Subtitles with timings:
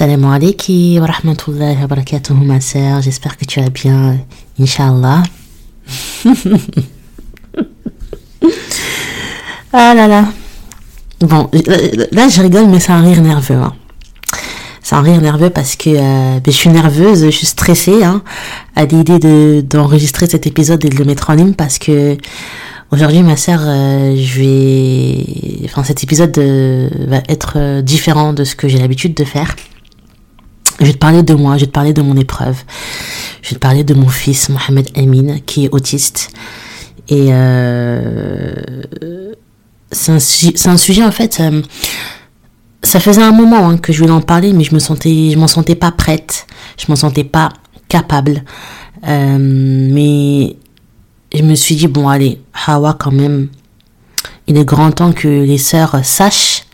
[0.00, 3.02] Salam alaikum wa rahmatullahi wa barakatuh, ma sœur.
[3.02, 4.16] J'espère que tu vas bien,
[4.58, 5.22] Inch'Allah.
[9.74, 10.24] ah là là.
[11.20, 13.56] Bon, là je rigole, mais c'est un rire nerveux.
[13.56, 13.74] Hein.
[14.82, 18.22] C'est un rire nerveux parce que euh, ben, je suis nerveuse, je suis stressée hein,
[18.76, 22.16] à l'idée de d'enregistrer cet épisode et de le mettre en ligne parce que
[22.90, 25.26] aujourd'hui, ma sœur, euh, je vais,
[25.66, 29.54] enfin cet épisode euh, va être différent de ce que j'ai l'habitude de faire.
[30.80, 32.56] Je vais te parler de moi, je vais te parler de mon épreuve,
[33.42, 36.30] je vais te parler de mon fils Mohamed Amin qui est autiste
[37.08, 38.54] et euh,
[39.92, 41.40] c'est un, un, sujet en fait.
[41.40, 41.62] Euh,
[42.82, 45.38] ça faisait un moment hein, que je voulais en parler, mais je me sentais, je
[45.38, 46.46] m'en sentais pas prête,
[46.78, 47.50] je m'en sentais pas
[47.88, 48.42] capable.
[49.06, 50.56] Euh, mais
[51.34, 53.48] je me suis dit bon allez, Hawa quand même,
[54.46, 56.64] il est grand temps que les sœurs sachent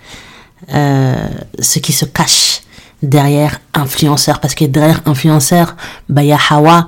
[0.74, 2.60] euh, ce qui se cache
[3.03, 5.77] derrière influenceur, parce que derrière influenceur,
[6.09, 6.87] bah il y a Hawa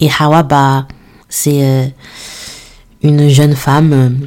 [0.00, 0.88] et Hawa bah
[1.28, 1.86] c'est euh,
[3.02, 4.26] une jeune femme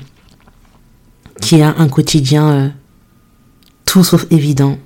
[1.41, 2.69] qui a un quotidien euh,
[3.85, 4.77] tout sauf évident.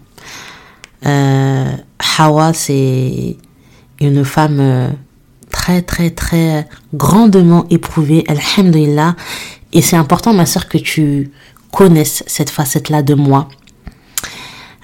[1.05, 1.71] Euh,
[2.17, 3.37] Hawa, c'est
[3.99, 4.89] une femme euh,
[5.51, 9.15] très très très grandement éprouvée, alhamdulillah.
[9.73, 11.31] Et c'est important, ma soeur, que tu
[11.71, 13.49] connaisses cette facette-là de moi.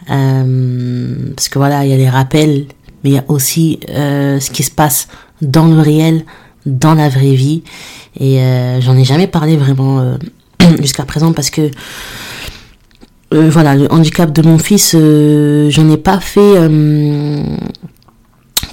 [0.07, 2.65] Parce que voilà, il y a les rappels,
[3.03, 5.07] mais il y a aussi ce qui se passe
[5.41, 6.23] dans le réel,
[6.65, 7.63] dans la vraie vie.
[8.19, 8.39] Et
[8.79, 10.17] j'en ai jamais parlé vraiment
[10.81, 11.69] jusqu'à présent parce que
[13.33, 17.41] euh, voilà le handicap de mon fils euh, j'en ai pas fait euh,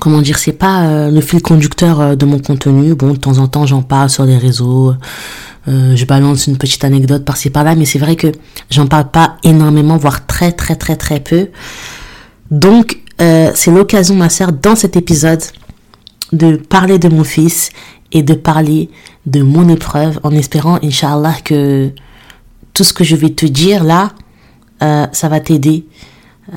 [0.00, 3.64] comment dire c'est pas le fil conducteur de mon contenu bon de temps en temps
[3.64, 4.94] j'en parle sur les réseaux
[5.66, 8.28] je balance une petite anecdote par-ci par-là mais c'est vrai que
[8.70, 11.48] j'en parle pas énormément voire très très très très peu
[12.50, 15.42] donc c'est l'occasion ma sœur dans cet épisode
[16.32, 17.70] de parler de mon fils
[18.12, 18.90] et de parler
[19.26, 21.90] de mon épreuve en espérant, Inch'Allah, que
[22.74, 24.12] tout ce que je vais te dire là,
[24.82, 25.86] euh, ça va t'aider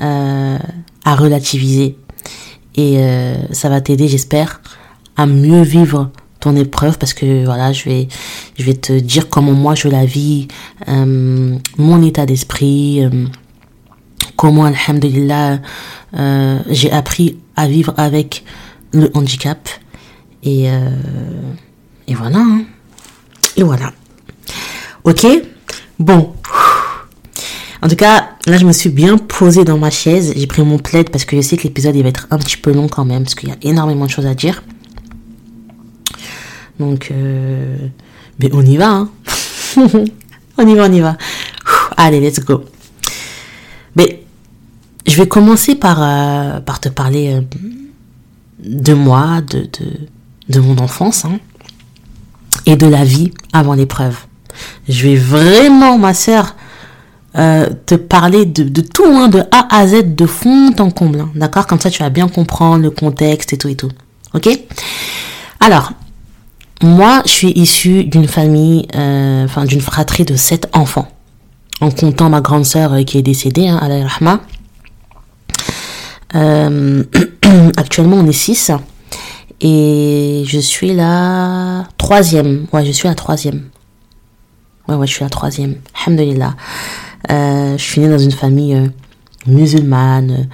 [0.00, 0.58] euh,
[1.04, 1.98] à relativiser.
[2.76, 4.60] Et euh, ça va t'aider, j'espère,
[5.16, 6.10] à mieux vivre
[6.44, 8.08] ton épreuve parce que voilà, je vais,
[8.58, 10.48] je vais te dire comment moi je la vis,
[10.86, 13.02] mon état d'esprit,
[14.36, 15.60] comment, alhamdulillah,
[16.70, 18.44] j'ai appris à vivre avec
[18.92, 19.68] le handicap.
[20.42, 20.90] Et, euh,
[22.06, 22.38] et voilà.
[22.38, 22.64] Hein.
[23.56, 23.92] Et voilà.
[25.04, 25.26] Ok?
[25.98, 26.32] Bon.
[27.82, 30.32] En tout cas, là, je me suis bien posée dans ma chaise.
[30.36, 32.56] J'ai pris mon plaid parce que je sais que l'épisode, il va être un petit
[32.56, 33.24] peu long quand même.
[33.24, 34.62] Parce qu'il y a énormément de choses à dire.
[36.78, 37.76] Donc, euh,
[38.40, 38.88] mais on y va.
[38.88, 39.10] Hein.
[40.58, 41.16] on y va, on y va.
[41.96, 42.64] Allez, let's go.
[43.96, 44.24] Mais
[45.06, 47.40] je vais commencer par, euh, par te parler
[48.64, 50.08] de moi, de, de,
[50.48, 51.38] de mon enfance hein,
[52.66, 54.16] et de la vie avant l'épreuve.
[54.88, 56.56] Je vais vraiment, ma sœur,
[57.36, 61.20] euh, te parler de, de tout, hein, de A à Z, de fond en comble.
[61.20, 61.66] Hein, D'accord?
[61.66, 63.90] Comme ça, tu vas bien comprendre le contexte et tout et tout.
[64.34, 64.48] Ok?
[65.60, 65.92] Alors,
[66.84, 71.08] moi, je suis issue d'une famille, euh, enfin d'une fratrie de sept enfants.
[71.80, 74.40] En comptant ma grande sœur euh, qui est décédée, hein, Rahma.
[76.34, 77.02] Euh,
[77.76, 78.70] actuellement, on est six.
[79.60, 82.66] Et je suis la troisième.
[82.72, 83.70] Ouais, je suis la troisième.
[84.86, 85.76] Ouais, ouais, je suis la troisième.
[86.04, 86.54] Alhamdulillah.
[87.30, 88.90] Je suis née dans une famille
[89.46, 90.48] musulmane,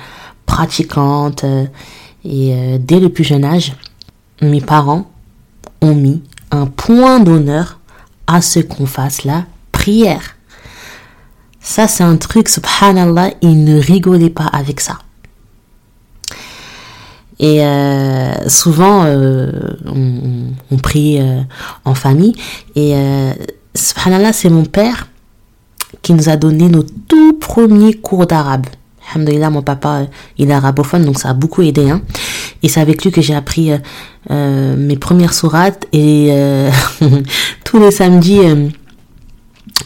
[0.46, 1.44] pratiquante.
[2.24, 3.72] et dès le plus jeune âge,
[4.40, 5.10] mes parents
[5.80, 7.80] ont mis un point d'honneur
[8.26, 10.36] à ce qu'on fasse la prière.
[11.60, 14.98] Ça, c'est un truc, subhanallah, ils ne rigolaient pas avec ça.
[17.38, 19.50] Et euh, souvent, euh,
[20.70, 21.40] on, prie euh,
[21.86, 22.34] en famille.
[22.76, 22.94] Et
[23.74, 25.08] subhanallah, c'est mon père
[26.02, 28.66] qui nous a donné nos tout premiers cours d'arabe.
[29.10, 30.06] Alhamdulillah, mon papa,
[30.38, 31.90] il est arabophone, donc ça a beaucoup aidé.
[31.90, 32.02] Hein.
[32.62, 33.72] Et c'est avec lui que j'ai appris
[34.30, 35.86] euh, mes premières sourates.
[35.92, 36.32] Et
[37.64, 38.40] tous les samedis,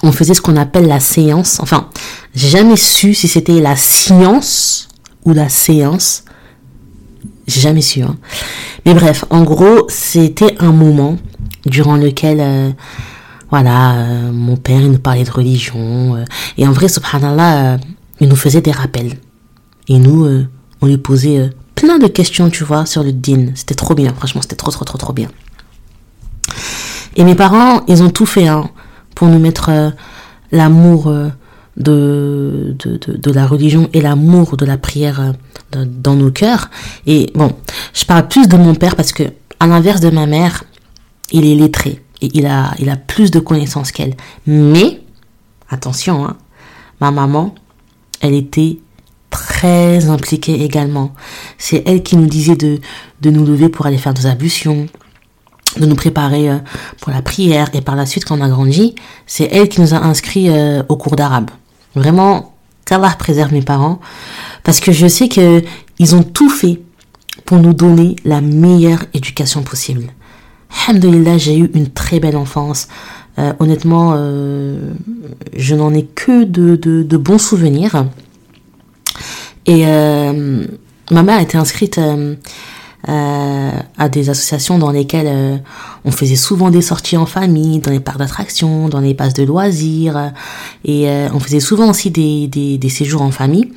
[0.02, 1.58] on faisait ce qu'on appelle la séance.
[1.60, 1.88] Enfin,
[2.34, 4.88] j'ai jamais su si c'était la science
[5.24, 6.24] ou la séance.
[7.46, 8.02] J'ai jamais su.
[8.02, 8.16] Hein.
[8.86, 11.16] Mais bref, en gros, c'était un moment
[11.66, 12.70] durant lequel, euh,
[13.50, 16.16] voilà, euh, mon père il nous parlait de religion.
[16.16, 16.24] Euh,
[16.58, 17.78] et en vrai, subhanallah,
[18.20, 19.14] il nous faisait des rappels.
[19.88, 20.46] Et nous,
[20.80, 23.48] on lui posait plein de questions, tu vois, sur le din.
[23.54, 25.28] C'était trop bien, franchement, c'était trop, trop, trop, trop bien.
[27.16, 28.70] Et mes parents, ils ont tout fait hein,
[29.14, 29.70] pour nous mettre
[30.52, 31.12] l'amour
[31.76, 36.70] de, de, de, la religion et l'amour de la prière euh, dans nos cœurs.
[37.06, 37.52] Et bon,
[37.92, 39.24] je parle plus de mon père parce que,
[39.60, 40.64] à l'inverse de ma mère,
[41.32, 44.14] il est lettré et il a, il a plus de connaissances qu'elle.
[44.46, 45.00] Mais,
[45.68, 46.36] attention, hein,
[47.00, 47.54] ma maman,
[48.24, 48.78] elle était
[49.30, 51.12] très impliquée également.
[51.58, 52.80] C'est elle qui nous disait de,
[53.20, 54.86] de nous lever pour aller faire des ablutions,
[55.78, 56.58] de nous préparer euh,
[57.00, 58.94] pour la prière et par la suite quand on a grandi,
[59.26, 61.50] c'est elle qui nous a inscrits euh, au cours d'arabe.
[61.94, 62.54] Vraiment,
[62.86, 64.00] qu'Allah préserve mes parents
[64.62, 65.62] parce que je sais que
[65.98, 66.80] ils ont tout fait
[67.44, 70.06] pour nous donner la meilleure éducation possible.
[70.86, 72.88] Alhamdulillah, j'ai eu une très belle enfance.
[73.38, 74.14] Euh, honnêtement,
[75.56, 78.06] je n'en ai que de, bons souvenirs.
[79.66, 81.98] Et ma mère était inscrite
[83.06, 85.56] euh, à des associations dans lesquelles euh,
[86.06, 89.42] on faisait souvent des sorties en famille, dans les parcs d'attractions, dans les passes de
[89.42, 90.28] loisirs, euh,
[90.86, 93.70] et on faisait souvent aussi des, des, des séjours en famille.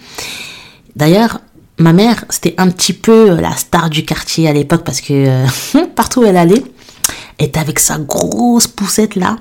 [0.96, 1.42] D'ailleurs,
[1.78, 5.44] ma mère, c'était un petit peu la star du quartier à l'époque parce que
[5.96, 6.64] partout où elle allait,
[7.40, 9.38] était avec sa grosse poussette là.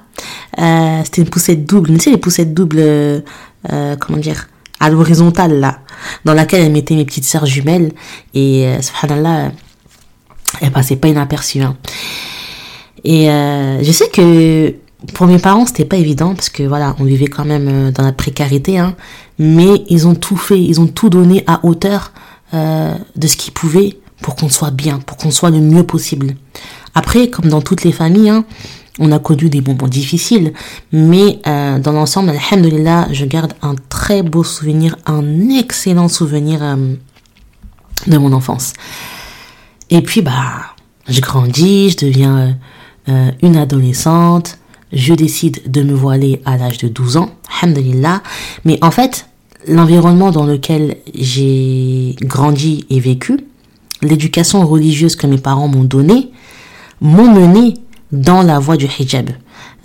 [1.05, 3.23] c'était une poussette double, tu sais les poussettes doubles,
[3.63, 4.49] comment dire,
[4.81, 5.81] à l'horizontale là,
[6.25, 7.93] dans laquelle elle mettait mes petites sœurs jumelles.
[8.35, 9.53] Et subhanallah,
[10.61, 11.63] elle passait pas inaperçue.
[11.63, 11.77] Hein.
[13.05, 14.75] Et euh, je sais que
[15.15, 18.03] pour mes parents, c'était pas évident parce que voilà, on vivait quand même euh, dans
[18.03, 18.97] la précarité, hein,
[19.39, 22.13] mais ils ont tout fait, ils ont tout donné à hauteur
[22.55, 26.35] euh, de ce qu'ils pouvaient pour qu'on soit bien, pour qu'on soit le mieux possible.
[26.97, 28.47] Après, comme dans toutes les familles, hein,
[28.99, 30.55] on a connu des moments difficiles,
[30.93, 36.95] mais euh, dans l'ensemble, alhamdulillah, je garde un très beau souvenir, un excellent souvenir euh,
[38.07, 38.73] de mon enfance.
[39.91, 40.75] Et puis, bah,
[41.07, 42.57] je grandis, je deviens
[43.11, 44.57] euh, une adolescente.
[44.91, 48.23] Je décide de me voiler à l'âge de 12 ans, alhamdulillah.
[48.65, 49.29] Mais en fait,
[49.69, 53.39] l'environnement dans lequel j'ai grandi et vécu,
[54.01, 56.31] l'éducation religieuse que mes parents m'ont donnée,
[57.01, 57.75] m'ont mené
[58.13, 59.31] dans la voie du hijab.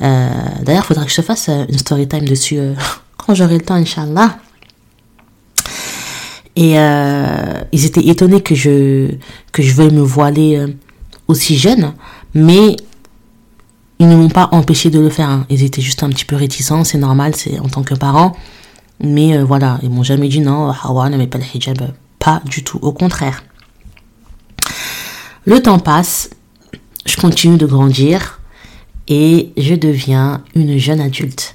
[0.01, 0.29] Euh,
[0.63, 2.59] D'ailleurs, il faudra que je fasse une story time dessus
[3.17, 4.37] quand j'aurai le temps, Inch'Allah.
[6.55, 9.11] Et euh, ils étaient étonnés que je,
[9.51, 10.67] que je veuille me voiler euh,
[11.27, 11.93] aussi jeune,
[12.33, 12.75] mais
[13.99, 15.29] ils ne m'ont pas empêché de le faire.
[15.29, 15.45] Hein.
[15.49, 18.35] Ils étaient juste un petit peu réticents, c'est normal, c'est en tant que parent.
[18.99, 21.93] Mais euh, voilà, ils m'ont jamais dit non, Hawa ne met pas le hijab.
[22.19, 23.43] Pas du tout, au contraire.
[25.45, 26.29] Le temps passe,
[27.06, 28.39] je continue de grandir
[29.07, 31.53] et je deviens une jeune adulte.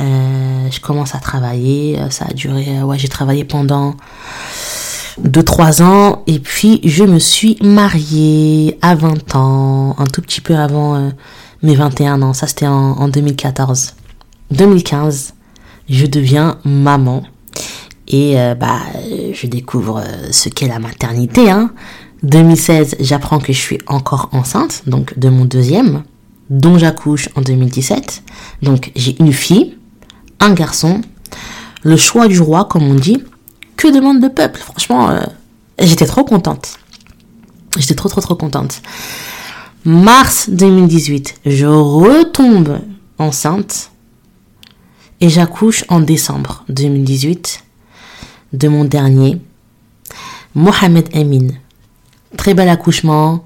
[0.00, 1.98] Euh, je commence à travailler.
[1.98, 3.94] Euh, ça a duré, euh, ouais, j'ai travaillé pendant
[5.22, 6.22] 2-3 ans.
[6.26, 11.12] Et puis, je me suis mariée à 20 ans, un tout petit peu avant
[11.62, 12.32] mes 21 ans.
[12.32, 13.94] Ça, c'était en, en 2014.
[14.50, 15.34] 2015,
[15.88, 17.22] je deviens maman.
[18.10, 18.80] Et bah,
[19.34, 21.50] je découvre ce qu'est la maternité.
[21.50, 21.72] Hein.
[22.22, 26.02] 2016, j'apprends que je suis encore enceinte, donc de mon deuxième,
[26.50, 28.22] dont j'accouche en 2017.
[28.62, 29.76] Donc j'ai une fille
[30.40, 31.00] un garçon,
[31.82, 33.22] le choix du roi, comme on dit.
[33.76, 34.60] Que demande le peuple?
[34.60, 35.20] Franchement, euh,
[35.78, 36.78] j'étais trop contente.
[37.76, 38.82] J'étais trop, trop, trop contente.
[39.84, 42.80] Mars 2018, je retombe
[43.18, 43.90] enceinte
[45.20, 47.64] et j'accouche en décembre 2018
[48.52, 49.40] de mon dernier,
[50.54, 51.48] Mohamed Amin.
[52.36, 53.44] Très bel accouchement,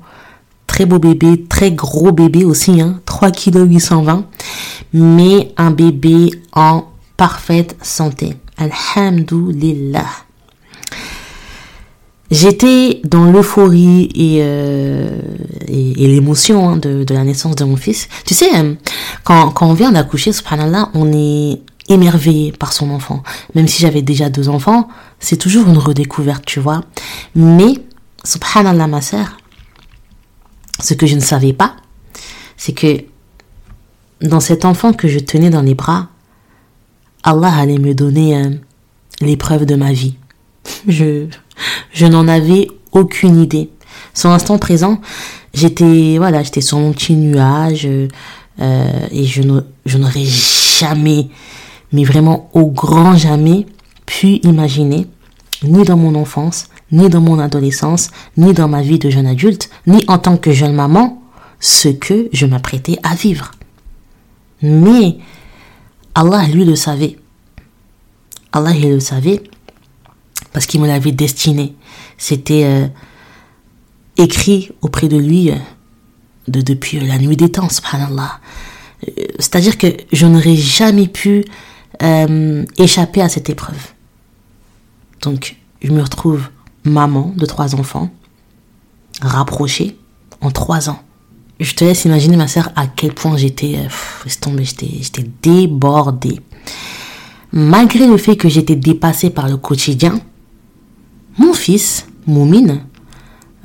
[0.67, 4.27] très beau bébé, très gros bébé aussi, hein, 3 kg 820
[4.93, 6.85] mais un bébé en
[7.17, 8.37] parfaite santé.
[8.57, 10.07] Alhamdulillah.
[12.31, 15.21] J'étais dans l'euphorie et, euh,
[15.69, 18.09] et, l'émotion hein, de, de, la naissance de mon fils.
[18.25, 18.75] Tu sais, euh,
[19.23, 23.23] quand, quand on vient d'accoucher, subhanallah, on est émerveillé par son enfant.
[23.55, 24.89] Même si j'avais déjà deux enfants,
[25.21, 26.81] c'est toujours une redécouverte, tu vois.
[27.35, 27.75] Mais,
[28.25, 29.37] subhanallah, ma sœur,
[30.81, 31.77] ce que je ne savais pas,
[32.57, 33.05] c'est que
[34.21, 36.09] dans cet enfant que je tenais dans les bras,
[37.25, 38.51] Allah allait me donner euh,
[39.21, 40.15] l'épreuve de ma vie.
[40.89, 41.27] Je,
[41.93, 43.71] je n'en avais aucune idée.
[44.15, 45.01] Sur l'instant présent,
[45.55, 48.09] j'étais, voilà, j'étais sur mon petit nuage euh,
[49.11, 49.43] et je,
[49.87, 51.29] je n'aurais jamais,
[51.93, 53.67] mais vraiment au grand jamais,
[54.07, 55.07] pu imaginer,
[55.63, 59.71] ni dans mon enfance, ni dans mon adolescence, ni dans ma vie de jeune adulte,
[59.87, 61.23] ni en tant que jeune maman,
[61.59, 63.53] ce que je m'apprêtais à vivre.
[64.63, 65.19] Mais
[66.15, 67.19] Allah, lui, le savait.
[68.53, 69.43] Allah, il le savait
[70.53, 71.75] parce qu'il me l'avait destiné.
[72.19, 72.87] C'était euh,
[74.19, 75.57] écrit auprès de lui euh,
[76.49, 78.41] de, depuis la nuit des temps, subhanallah.
[79.09, 81.45] Euh, c'est-à-dire que je n'aurais jamais pu
[82.03, 83.93] euh, échapper à cette épreuve.
[85.23, 86.49] Donc, je me retrouve
[86.85, 88.11] maman de trois enfants,
[89.21, 89.97] rapprochée
[90.41, 91.01] en trois ans.
[91.61, 96.41] Je te laisse imaginer, ma soeur, à quel point j'étais, euh, j'étais débordée.
[97.53, 100.19] Malgré le fait que j'étais dépassée par le quotidien,
[101.39, 102.81] mon fils, Moumine,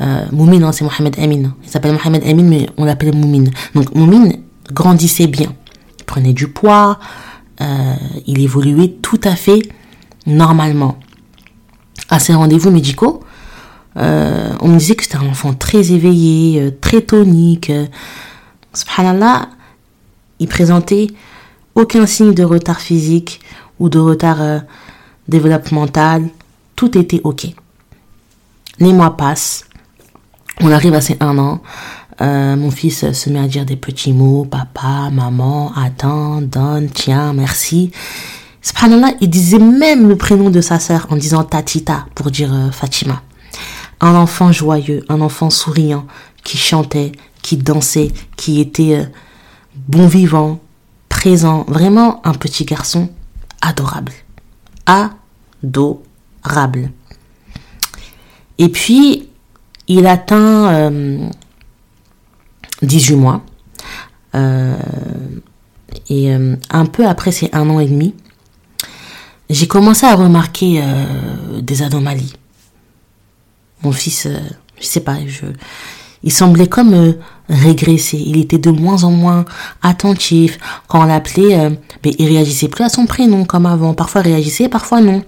[0.02, 1.56] euh, Moumine, hein, c'est Mohamed Amin.
[1.64, 3.50] Il s'appelle Mohamed Amin, mais on l'appelle Moumine.
[3.74, 5.54] Donc Moumine grandissait bien.
[6.00, 7.00] Il prenait du poids,
[7.62, 7.94] euh,
[8.28, 9.62] il évoluait tout à fait
[10.26, 11.00] normalement.
[12.10, 13.22] À ses rendez-vous médicaux,
[13.98, 17.72] euh, on me disait que c'était un enfant très éveillé, euh, très tonique.
[18.74, 19.50] Subhanallah,
[20.40, 21.08] il présentait
[21.76, 23.42] aucun signe de retard physique
[23.80, 24.62] ou de retard
[25.28, 26.28] développemental.
[26.76, 27.48] Tout était ok.
[28.80, 29.66] Les mois passent.
[30.62, 31.62] On arrive à ces un an.
[32.20, 37.92] mon fils se met à dire des petits mots, papa, maman, attends, donne, tiens, merci.
[38.68, 43.22] Subhanallah, il disait même le prénom de sa sœur en disant Tatita pour dire Fatima.
[44.02, 46.06] Un enfant joyeux, un enfant souriant,
[46.44, 49.06] qui chantait, qui dansait, qui était euh,
[49.88, 50.60] bon vivant,
[51.08, 53.10] présent, vraiment un petit garçon
[53.62, 54.12] adorable.
[54.86, 56.92] Adorable.
[58.58, 59.30] Et puis,
[59.88, 60.92] il atteint
[62.82, 63.46] 18 euh, mois.
[64.36, 64.76] Euh,
[66.10, 68.14] et un peu après ces un an et demi,
[69.50, 70.84] j'ai commencé à remarquer
[71.62, 72.34] des anomalies
[73.84, 74.40] mon fils, euh,
[74.80, 75.46] je sais pas, je,
[76.24, 77.14] il semblait comme euh,
[77.50, 78.18] régresser.
[78.18, 79.46] Il était de moins en moins
[79.82, 80.58] attentif.
[80.88, 81.70] Quand on l'appelait, euh,
[82.04, 83.94] mais il réagissait plus à son prénom comme avant.
[83.94, 85.24] Parfois réagissait, parfois non.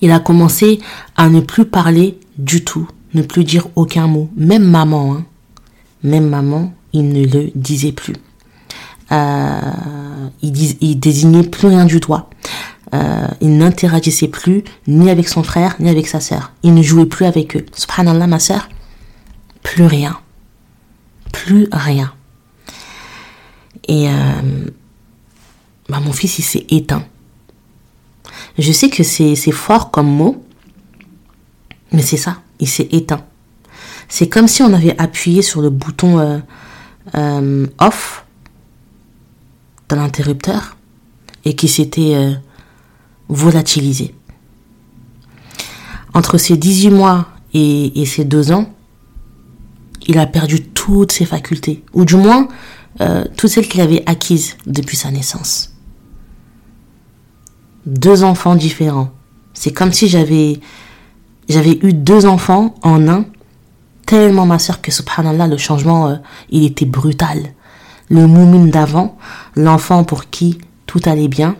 [0.00, 0.80] Il a commencé
[1.16, 4.28] à ne plus parler du tout, ne plus dire aucun mot.
[4.36, 5.24] Même maman, hein.
[6.02, 8.14] même maman, il ne le disait plus.
[9.10, 12.30] Il, dis, il désignait plus rien du doigt.
[12.92, 16.52] Euh, il n'interagissait plus ni avec son frère ni avec sa sœur.
[16.62, 17.64] Il ne jouait plus avec eux.
[17.72, 18.68] Subhanallah, ma sœur,
[19.62, 20.18] plus rien.
[21.32, 22.12] Plus rien.
[23.86, 24.12] Et euh,
[25.88, 27.04] bah, mon fils, il s'est éteint.
[28.58, 30.44] Je sais que c'est fort comme mot,
[31.92, 33.24] mais c'est ça, il s'est éteint.
[34.08, 36.40] C'est comme si on avait appuyé sur le bouton
[37.14, 38.24] euh, off
[39.96, 40.10] dans
[41.44, 42.36] et qui s'était
[43.28, 44.14] volatilisé.
[46.14, 48.66] Entre ces 18 mois et, ces deux ans,
[50.06, 52.48] il a perdu toutes ses facultés, ou du moins
[53.00, 55.72] euh, toutes celles qu'il avait acquises depuis sa naissance.
[57.86, 59.10] Deux enfants différents.
[59.54, 60.60] C'est comme si j'avais
[61.48, 63.24] j'avais eu deux enfants en un,
[64.06, 66.16] tellement ma soeur que subhanallah le changement euh,
[66.50, 67.54] il était brutal.
[68.08, 69.16] Le moumine d'avant,
[69.54, 71.56] l'enfant pour qui tout allait bien,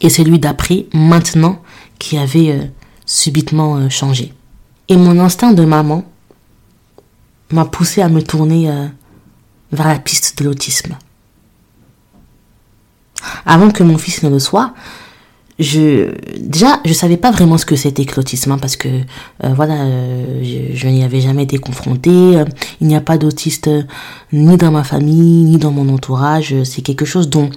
[0.00, 1.60] et celui d'après, maintenant,
[1.98, 2.64] qui avait euh,
[3.06, 4.34] subitement euh, changé.
[4.88, 6.04] Et mon instinct de maman
[7.50, 8.86] m'a poussé à me tourner euh,
[9.72, 10.96] vers la piste de l'autisme.
[13.46, 14.74] Avant que mon fils ne le soit,
[15.58, 18.88] je déjà je savais pas vraiment ce que c'était que l'autisme hein, parce que
[19.42, 19.86] voilà
[20.42, 22.42] je, je n'y avais jamais été confrontée
[22.80, 23.70] il n'y a pas d'autiste
[24.32, 27.50] ni dans ma famille ni dans mon entourage c'est quelque chose dont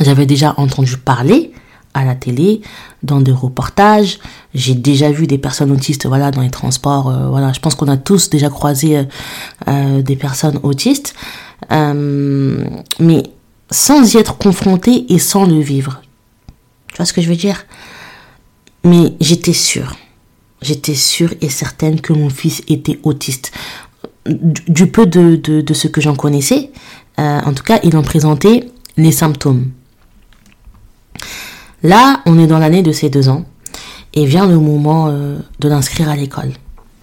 [0.00, 1.52] j'avais déjà entendu parler
[1.94, 2.60] à la télé,
[3.02, 4.18] dans des reportages.
[4.54, 7.08] J'ai déjà vu des personnes autistes, voilà, dans les transports.
[7.08, 9.04] Euh, voilà, je pense qu'on a tous déjà croisé euh,
[9.68, 11.14] euh, des personnes autistes,
[11.70, 13.22] mais
[13.70, 16.00] sans y être confronté et sans le vivre.
[16.88, 17.66] Tu vois ce que je veux dire?
[18.84, 19.96] Mais j'étais sûre,
[20.62, 23.52] j'étais sûre et certaine que mon fils était autiste.
[24.26, 26.70] Du, peu de, de, ce que j'en connaissais,
[27.16, 28.68] en tout cas, il en présentait
[28.98, 29.70] les symptômes.
[31.82, 33.44] Là, on est dans l'année de ses deux ans
[34.14, 36.52] et vient le moment euh, de l'inscrire à l'école.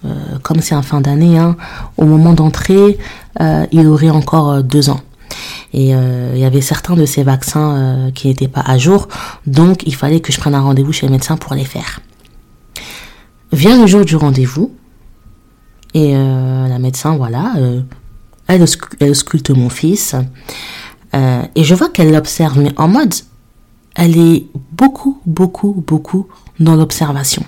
[0.04, 0.10] Euh,
[0.42, 1.56] comme c'est un fin d'année, hein,
[1.98, 2.98] au moment d'entrer,
[3.40, 5.00] euh, il aurait encore deux ans.
[5.78, 9.10] Et il y avait certains de ces vaccins qui n'étaient pas à jour,
[9.46, 12.00] donc il fallait que je prenne un rendez-vous chez le médecin pour les faire.
[13.52, 14.74] Vient le jour du rendez-vous,
[15.94, 17.56] et la médecin, voilà,
[18.48, 18.66] elle,
[19.02, 20.16] elle sculpte mon fils,
[21.14, 23.14] et je vois qu'elle l'observe, mais en mode,
[23.96, 26.28] elle est beaucoup, beaucoup, beaucoup
[26.58, 27.44] dans l'observation.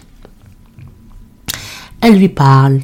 [2.01, 2.81] Elle lui parle,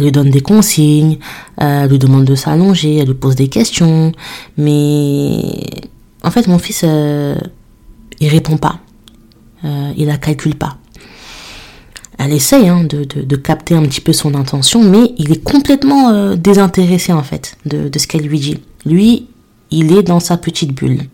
[0.00, 1.18] elle lui donne des consignes,
[1.58, 4.12] elle lui demande de s'allonger, elle lui pose des questions,
[4.56, 5.42] mais
[6.24, 7.36] en fait mon fils, euh,
[8.18, 8.80] il répond pas,
[9.64, 10.78] euh, il la calcule pas.
[12.18, 16.10] Elle essaye hein, de, de, capter un petit peu son intention, mais il est complètement
[16.10, 18.58] euh, désintéressé en fait de, de ce qu'elle lui dit.
[18.84, 19.26] Lui,
[19.70, 21.04] il est dans sa petite bulle.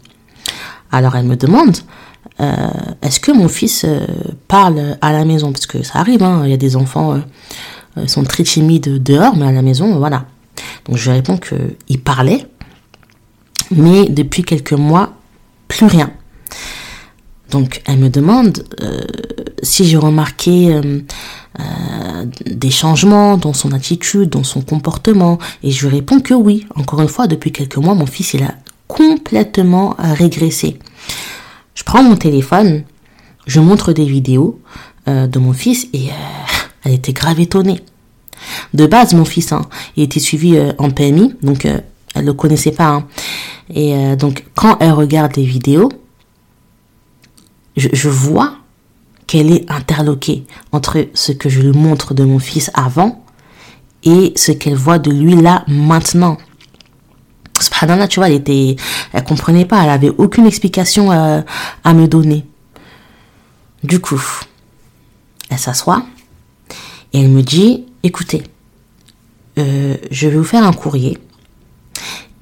[0.90, 1.76] Alors elle me demande,
[2.40, 2.54] euh,
[3.02, 4.00] est-ce que mon fils euh,
[4.48, 5.52] parle à la maison?
[5.52, 7.20] Parce que ça arrive, hein, il y a des enfants,
[7.96, 10.26] euh, sont très timides dehors, mais à la maison, voilà.
[10.86, 12.46] Donc je réponds qu'il parlait,
[13.70, 15.12] mais depuis quelques mois,
[15.68, 16.10] plus rien.
[17.50, 18.64] Donc elle me demande
[19.62, 20.80] si j'ai remarqué
[22.44, 26.66] des changements dans son attitude, dans son comportement, et je lui réponds que oui.
[26.74, 28.54] Encore une fois, depuis quelques mois, mon fils il a
[28.88, 30.78] complètement régressé.
[31.74, 32.84] Je prends mon téléphone,
[33.46, 34.60] je montre des vidéos
[35.08, 36.12] euh, de mon fils et euh,
[36.86, 37.80] elle était grave étonnée.
[38.74, 39.62] De base, mon fils, hein,
[39.96, 42.88] il était suivi euh, en PMI, donc elle le connaissait pas.
[42.88, 43.06] Hein.
[43.74, 45.90] Et donc, quand elle regarde les vidéos,
[47.76, 48.54] je, je vois
[49.26, 53.24] qu'elle est interloquée entre ce que je lui montre de mon fils avant
[54.04, 56.38] et ce qu'elle voit de lui là maintenant
[57.62, 58.76] subhanallah, tu vois, elle était,
[59.12, 61.40] elle comprenait pas, elle avait aucune explication euh,
[61.84, 62.46] à, me donner.
[63.82, 64.20] Du coup,
[65.50, 66.04] elle s'assoit
[67.12, 68.42] et elle me dit, écoutez,
[69.58, 71.18] euh, je vais vous faire un courrier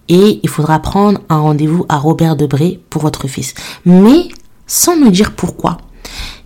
[0.09, 3.54] et il faudra prendre un rendez-vous à Robert Debré pour votre fils.
[3.87, 4.28] Mais
[4.66, 5.78] sans me dire pourquoi.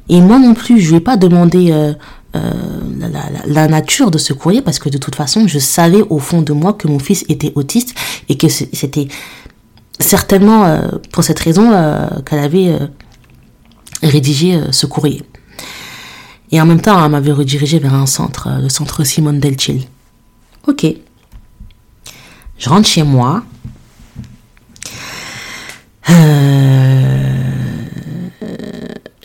[0.08, 1.94] Et moi non plus, je vais pas demander euh,
[2.36, 2.52] euh,
[3.46, 6.52] la, nature de ce courrier parce que de toute façon, je savais au fond de
[6.52, 7.94] moi que mon fils était autiste
[8.28, 9.08] et que c'était
[9.98, 10.80] certainement
[11.12, 11.70] pour cette raison
[12.24, 12.78] qu'elle avait
[14.02, 15.22] rédigé ce courrier.
[16.50, 19.82] Et en même temps, elle m'avait redirigé vers un centre, le centre Simone Delchil.
[20.66, 20.86] Ok.
[22.58, 23.42] Je rentre chez moi.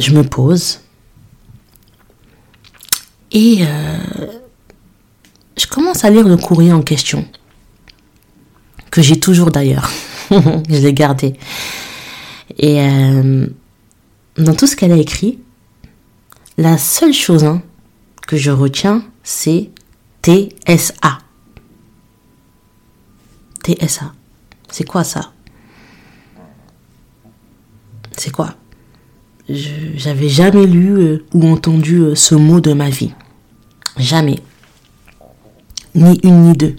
[0.03, 0.79] je me pose.
[3.31, 4.27] Et euh,
[5.57, 7.25] je commence à lire le courrier en question,
[8.91, 9.89] que j'ai toujours d'ailleurs.
[10.31, 11.33] je l'ai gardé.
[12.59, 13.47] Et euh,
[14.37, 15.39] dans tout ce qu'elle a écrit,
[16.57, 17.61] la seule chose hein,
[18.27, 19.69] que je retiens, c'est
[20.21, 21.19] TSA.
[23.63, 24.13] TSA.
[24.69, 25.31] C'est quoi ça?
[28.17, 28.55] C'est quoi?
[29.49, 33.13] J'avais jamais lu euh, ou entendu ce mot de ma vie.
[33.97, 34.39] Jamais.
[35.95, 36.75] Ni une ni deux.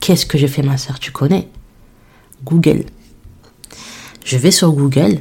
[0.00, 1.48] Qu'est-ce que je fais, ma soeur Tu connais?
[2.44, 2.84] Google.
[4.24, 5.20] Je vais sur Google.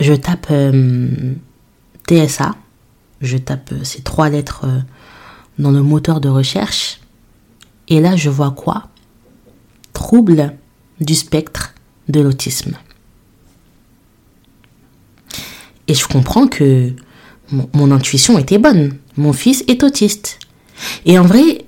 [0.00, 1.34] Je tape euh,
[2.08, 2.54] TSA.
[3.24, 4.80] Je tape euh, ces trois lettres euh,
[5.58, 7.00] dans le moteur de recherche.
[7.88, 8.88] Et là, je vois quoi?
[9.94, 10.54] Trouble
[11.00, 11.74] du spectre
[12.08, 12.76] de l'autisme.
[15.88, 16.92] Et je comprends que
[17.50, 18.96] mon, intuition était bonne.
[19.16, 20.38] Mon fils est autiste.
[21.06, 21.64] Et en vrai,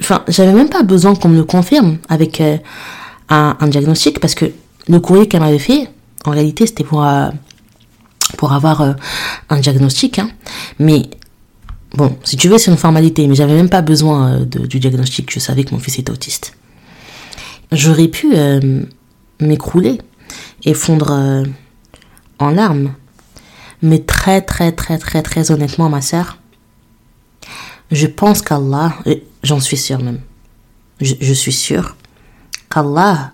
[0.00, 2.56] enfin, j'avais même pas besoin qu'on me le confirme avec euh,
[3.28, 4.46] un, diagnostic parce que
[4.88, 5.88] le courrier qu'elle m'avait fait,
[6.24, 7.28] en réalité, c'était pour, euh,
[8.36, 8.92] pour avoir euh,
[9.50, 10.18] un diagnostic.
[10.18, 10.30] Hein.
[10.78, 11.02] Mais
[11.94, 15.32] bon, si tu veux, c'est une formalité, mais j'avais même pas besoin du diagnostic.
[15.32, 16.56] Je savais que mon fils était autiste.
[17.72, 18.34] J'aurais pu
[19.40, 19.98] m'écrouler
[20.64, 21.44] et fondre
[22.38, 22.92] en larmes
[23.84, 26.38] mais très, très, très, très, très honnêtement, ma sœur,
[27.92, 28.94] je pense qu'Allah,
[29.42, 30.20] j'en suis sûre même,
[31.02, 31.94] je, suis sûre
[32.70, 33.32] qu'Allah,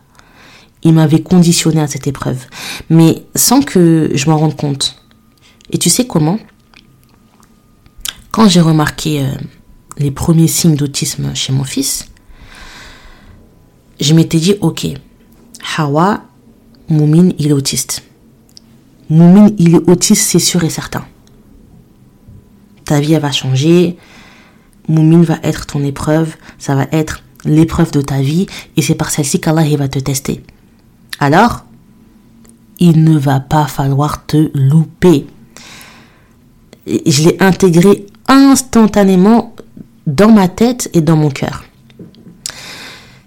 [0.82, 2.46] il m'avait conditionné à cette épreuve,
[2.88, 4.96] mais sans que je m'en rende compte.
[5.70, 6.38] Et tu sais comment?
[8.30, 9.28] Quand j'ai remarqué euh,
[9.98, 12.06] les premiers signes d'autisme chez mon fils,
[14.00, 14.86] je m'étais dit, ok,
[15.76, 16.22] Hawa,
[16.88, 18.02] Moumine, il est autiste.
[19.08, 21.04] Moumine, il est autiste, c'est sûr et certain.
[22.84, 23.96] Ta vie, elle va changer.
[24.88, 26.34] Moumine va être ton épreuve.
[26.58, 28.46] Ça va être l'épreuve de ta vie.
[28.76, 30.42] Et c'est par celle-ci qu'Allah va te tester.
[31.20, 31.64] Alors,
[32.78, 35.26] il ne va pas falloir te louper.
[36.87, 39.54] Je l'ai intégré instantanément
[40.06, 41.64] dans ma tête et dans mon cœur.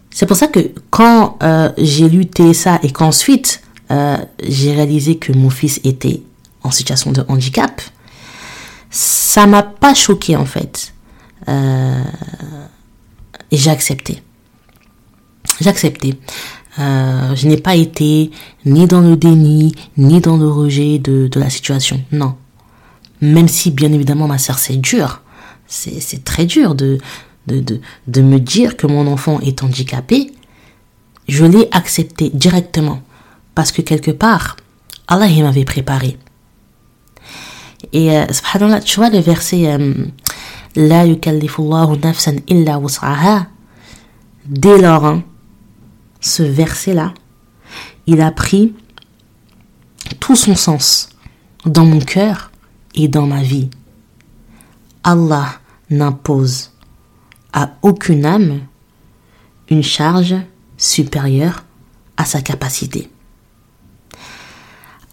[0.10, 5.32] C'est pour ça que quand euh, j'ai lu TSA et qu'ensuite euh, j'ai réalisé que
[5.32, 6.22] mon fils était
[6.64, 7.82] en situation de handicap,
[8.90, 10.94] ça m'a pas choqué en fait.
[11.48, 12.04] Euh,
[13.52, 14.24] et j'ai accepté.
[15.60, 16.18] J'ai accepté.
[16.80, 18.32] Euh, je n'ai pas été
[18.66, 22.02] ni dans le déni, ni dans le rejet de, la situation.
[22.12, 22.36] Non.
[23.22, 25.22] Même si, bien évidemment, ma soeur, c'est dur.
[25.68, 26.98] C'est très dur de,
[27.48, 30.32] de, de me dire que mon enfant est handicapé.
[31.28, 33.02] Je l'ai accepté directement.
[33.56, 34.58] Parce que quelque part,
[35.08, 36.18] Allah il m'avait préparé.
[37.92, 39.94] Et euh, subhanallah, tu vois le verset euh,
[40.76, 43.48] La yukallifullahu nafsan illa wus'aha.
[44.46, 45.24] Dès lors, hein,
[46.24, 47.14] ce verset-là,
[48.08, 48.74] il a pris
[50.20, 51.10] tout son sens
[51.66, 52.52] dans mon cœur
[52.96, 53.70] et dans ma vie.
[55.04, 55.60] Allah
[55.90, 56.72] n'impose
[57.52, 58.62] à aucune âme
[59.70, 60.36] une charge
[60.78, 61.66] supérieure
[62.18, 63.10] à sa capacité.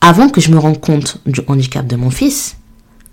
[0.00, 2.56] Avant que je me rende compte du handicap de mon fils,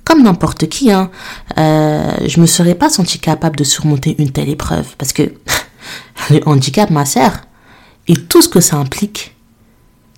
[0.04, 1.10] comme n'importe qui, hein,
[1.58, 5.34] euh, je me serais pas senti capable de surmonter une telle épreuve parce que
[6.30, 7.42] le handicap, ma sœur,
[8.08, 9.36] et tout ce que ça implique,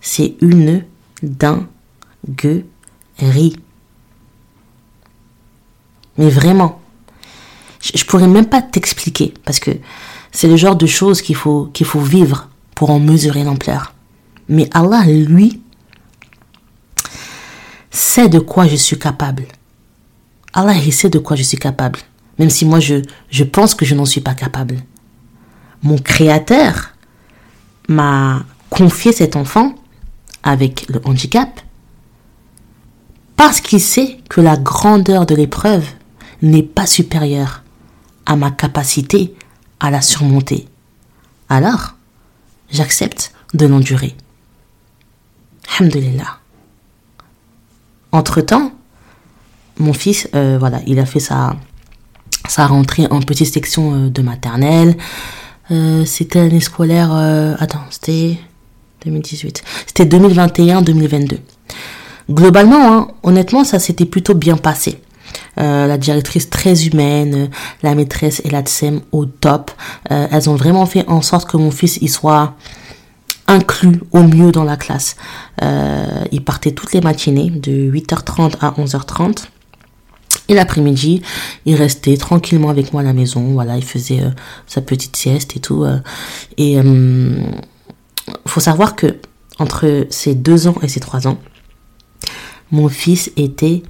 [0.01, 0.83] c'est une
[1.23, 2.65] dinguerie.
[6.17, 6.79] Mais vraiment,
[7.81, 9.71] je, pourrais même pas t'expliquer parce que
[10.31, 13.93] c'est le genre de choses qu'il faut faut vivre pour en mesurer l'ampleur.
[14.47, 15.61] Mais Allah, lui,
[17.91, 19.45] sait de quoi je suis capable.
[20.53, 21.99] Allah, il sait de quoi je suis capable.
[22.37, 22.95] Même si moi, je,
[23.29, 24.77] je pense que je n'en suis pas capable.
[25.83, 26.93] Mon créateur
[27.89, 29.75] m'a confié cet enfant
[30.43, 31.59] avec le handicap
[33.35, 35.85] parce qu'il sait que la grandeur de l'épreuve
[36.41, 37.63] n'est pas supérieure
[38.25, 39.33] à ma capacité
[39.79, 40.67] à la surmonter.
[41.49, 41.95] Alors,
[42.69, 44.15] j'accepte de l'endurer.
[45.77, 46.37] Alhamdulillah.
[48.11, 48.71] Entre-temps,
[49.77, 51.55] mon fils, euh, voilà, il a fait sa,
[52.47, 54.97] sa rentrée en petite section euh, de maternelle.
[55.71, 57.13] Euh, c'était l'année scolaire,
[57.59, 58.37] attends, c'était
[59.05, 59.63] 2018.
[59.85, 61.37] C'était 2021-2022.
[62.29, 64.99] Globalement, hein, honnêtement, ça s'était plutôt bien passé.
[65.57, 67.49] la directrice très humaine,
[67.83, 69.71] la maîtresse et la TSEM au top.
[70.09, 72.55] elles ont vraiment fait en sorte que mon fils y soit
[73.47, 75.17] inclus au mieux dans la classe.
[76.31, 79.45] il partait toutes les matinées de 8h30 à 11h30.
[80.49, 81.21] Et l'après-midi,
[81.65, 83.41] il restait tranquillement avec moi à la maison.
[83.53, 84.31] Voilà, il faisait euh,
[84.65, 85.83] sa petite sieste et tout.
[85.83, 85.99] Euh.
[86.57, 87.43] et il euh,
[88.47, 89.17] faut savoir que
[89.59, 91.37] entre ses deux ans et ses trois ans,
[92.71, 93.83] mon fils était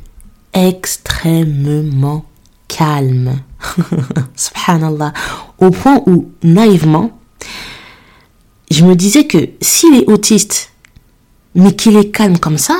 [0.53, 2.25] extrêmement
[2.67, 3.39] calme.
[4.35, 5.13] Subhanallah.
[5.59, 7.17] Au point où, naïvement,
[8.69, 10.71] je me disais que s'il est autiste,
[11.55, 12.75] mais qu'il est calme comme ça,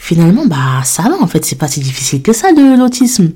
[0.00, 3.32] finalement, bah, ça va, en fait, c'est pas si difficile que ça, de l'autisme.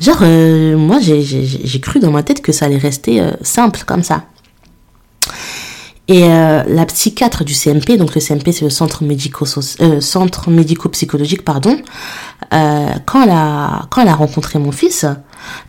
[0.00, 4.02] Genre, euh, moi, j'ai cru dans ma tête que ça allait rester euh, simple comme
[4.02, 4.24] ça.
[6.08, 10.88] Et euh, la psychiatre du CMP, donc le CMP c'est le centre médico centre médico
[10.90, 11.76] psychologique pardon,
[12.52, 15.04] quand elle a quand elle a rencontré mon fils,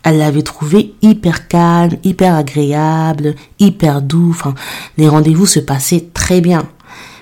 [0.04, 4.30] elle l'avait trouvé hyper calme, hyper agréable, hyper doux.
[4.30, 4.54] Enfin,
[4.98, 6.68] les rendez-vous se passaient très bien.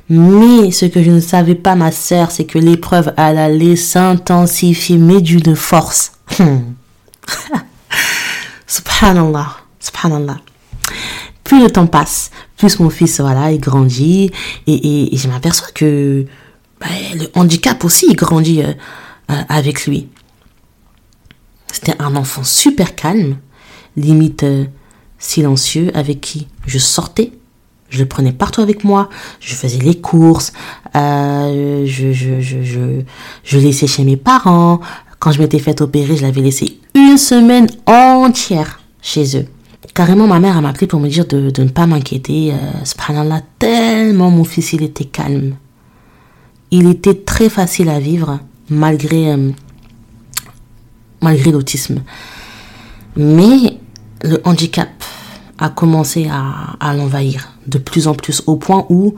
[0.10, 5.22] Mais ce que je ne savais pas, ma sœur, c'est que l'épreuve allait s'intensifier, mais
[5.22, 6.12] d'une force.
[6.38, 6.74] Hmm.
[8.68, 10.38] subhanallah, subhanallah.
[11.44, 14.32] Plus le temps passe, plus mon fils, voilà, il grandit,
[14.68, 16.26] et, et, je m'aperçois que
[16.80, 18.74] bah, le handicap aussi, il grandit euh,
[19.32, 20.08] euh, avec lui.
[21.72, 23.38] C'était un enfant super calme,
[23.98, 24.65] limite euh,
[25.20, 27.32] silencieux, avec qui je sortais
[27.89, 29.10] je le prenais partout avec moi.
[29.39, 30.54] Je faisais les courses.
[30.95, 33.02] Euh, je, je, je, je,
[33.43, 34.80] je laissais chez mes parents.
[35.19, 39.45] Quand je m'étais fait opérer, je l'avais laissé une semaine entière chez eux.
[39.93, 42.52] Carrément, ma mère m'a appelé pour me dire de, ne pas m'inquiéter.
[42.52, 45.56] Euh, subhanallah, tellement mon fils, il était calme.
[46.71, 49.52] Il était très facile à vivre, malgré, euh,
[51.21, 52.02] malgré l'autisme.
[53.15, 53.78] Mais
[54.24, 54.89] le handicap
[55.60, 59.15] a commencé à l'envahir de plus en plus au point où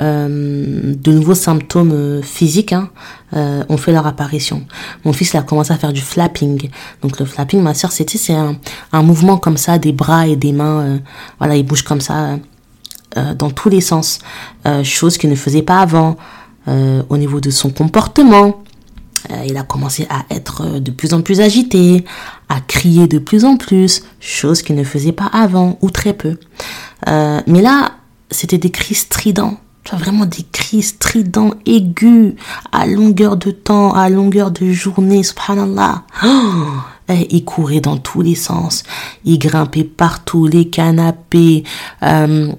[0.00, 2.90] euh, de nouveaux symptômes euh, physiques hein,
[3.34, 4.64] euh, ont fait leur apparition.
[5.04, 6.68] Mon fils a commencé à faire du flapping.
[7.02, 10.52] Donc le flapping, ma soeur, c'était c'est un, mouvement comme ça des bras et des
[10.52, 10.80] mains.
[10.80, 10.98] Euh,
[11.38, 12.38] voilà, il bouge comme ça
[13.16, 14.18] euh, dans tous les sens,
[14.82, 16.16] chose qu'il ne faisait pas avant.
[16.66, 18.62] au niveau de son comportement,
[19.46, 22.04] il a commencé à être de plus en plus agité,
[22.48, 26.38] à crier de plus en plus, chose qu'il ne faisait pas avant ou très peu.
[27.08, 27.92] Euh, mais là,
[28.30, 29.58] c'était des cris stridents.
[29.84, 32.34] Tu vois, vraiment des cris stridents, aigus,
[32.72, 36.04] à longueur de temps, à longueur de journée, subhanallah.
[36.24, 36.28] Oh
[37.30, 38.82] il courait dans tous les sens.
[39.24, 41.64] Il grimpait partout, les canapés,
[42.02, 42.50] euh,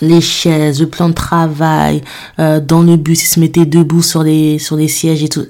[0.00, 2.02] les chaises, le plan de travail,
[2.38, 5.46] euh, dans le bus, il se mettait debout sur les, sur les sièges et tout.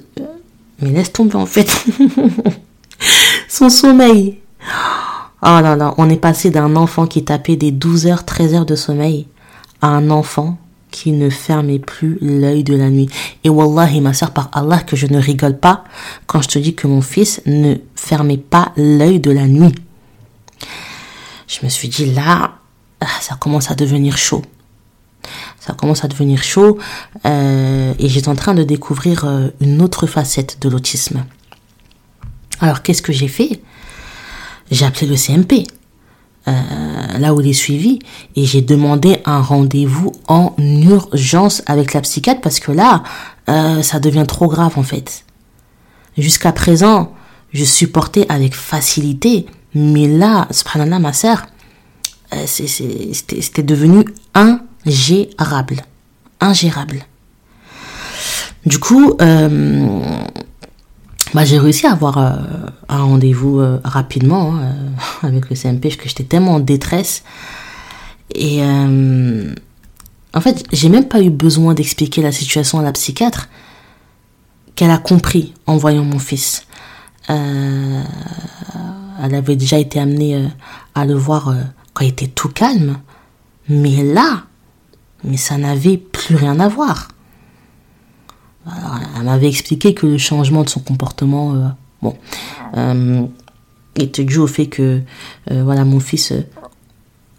[0.81, 1.85] Mais laisse tomber en fait.
[3.49, 4.39] Son sommeil.
[5.43, 8.65] Oh là là, on est passé d'un enfant qui tapait des 12 heures, 13 heures
[8.65, 9.27] de sommeil
[9.81, 10.57] à un enfant
[10.89, 13.09] qui ne fermait plus l'œil de la nuit.
[13.43, 15.83] Et wallahi, ma soeur, par Allah, que je ne rigole pas
[16.25, 19.75] quand je te dis que mon fils ne fermait pas l'œil de la nuit.
[21.47, 22.53] Je me suis dit, là,
[23.01, 24.41] ah, ça commence à devenir chaud.
[25.59, 26.79] ça commence à devenir chaud
[27.25, 31.25] euh, et j'étais en train de découvrir euh, une autre facette de l'autisme.
[32.59, 33.61] Alors qu'est-ce que j'ai fait?
[34.71, 35.67] J'ai appelé le CMP,
[36.47, 36.51] euh,
[37.19, 37.99] là où il est suivi,
[38.35, 43.03] et j'ai demandé un rendez-vous en urgence avec la psychiatre parce que là,
[43.81, 45.23] ça devient trop grave en fait.
[46.17, 47.13] Jusqu'à présent,
[47.53, 51.45] je supportais avec facilité, mais là, subhanallah, ma sœur,
[52.45, 54.03] c'était devenu
[54.33, 55.83] ingérable.
[56.41, 57.05] Ingérable.
[58.65, 59.99] Du coup, euh,
[61.37, 62.31] bah, j'ai réussi à avoir euh,
[62.89, 64.73] un rendez-vous euh, rapidement hein,
[65.21, 67.21] avec le CMP parce que j'étais tellement en détresse.
[68.33, 73.49] Et en fait, j'ai même pas eu besoin d'expliquer la situation à la psychiatre
[74.73, 76.65] qu'elle a compris en voyant mon fils.
[77.29, 78.03] elle
[79.21, 80.49] avait déjà été amenée
[80.95, 81.53] à le voir
[81.93, 82.97] quand il était tout calme.
[83.69, 84.43] Mais là,
[85.23, 87.09] mais ça n'avait plus rien à voir.
[89.17, 91.67] Elle m'avait expliqué que le changement de son comportement, euh,
[92.01, 92.15] bon,
[92.75, 93.25] euh,
[93.95, 95.01] était dû au fait que,
[95.51, 96.33] euh, voilà, mon fils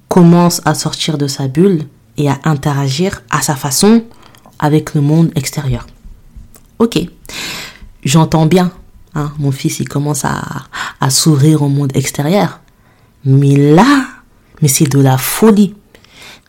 [0.08, 1.84] commence à sortir de sa bulle
[2.16, 4.04] et à interagir à sa façon
[4.58, 5.86] avec le monde extérieur.
[6.78, 6.98] Ok,
[8.04, 8.72] j'entends bien,
[9.14, 10.42] hein, mon fils il commence à,
[11.00, 12.60] à s'ouvrir au monde extérieur,
[13.24, 14.06] mais là,
[14.62, 15.74] mais c'est de la folie.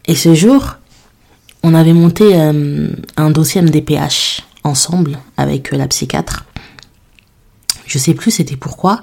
[0.06, 0.76] Et ce jour,
[1.64, 6.46] on avait monté euh, un dossier MDPH ensemble avec euh, la psychiatre.
[7.86, 9.02] Je sais plus c'était pourquoi.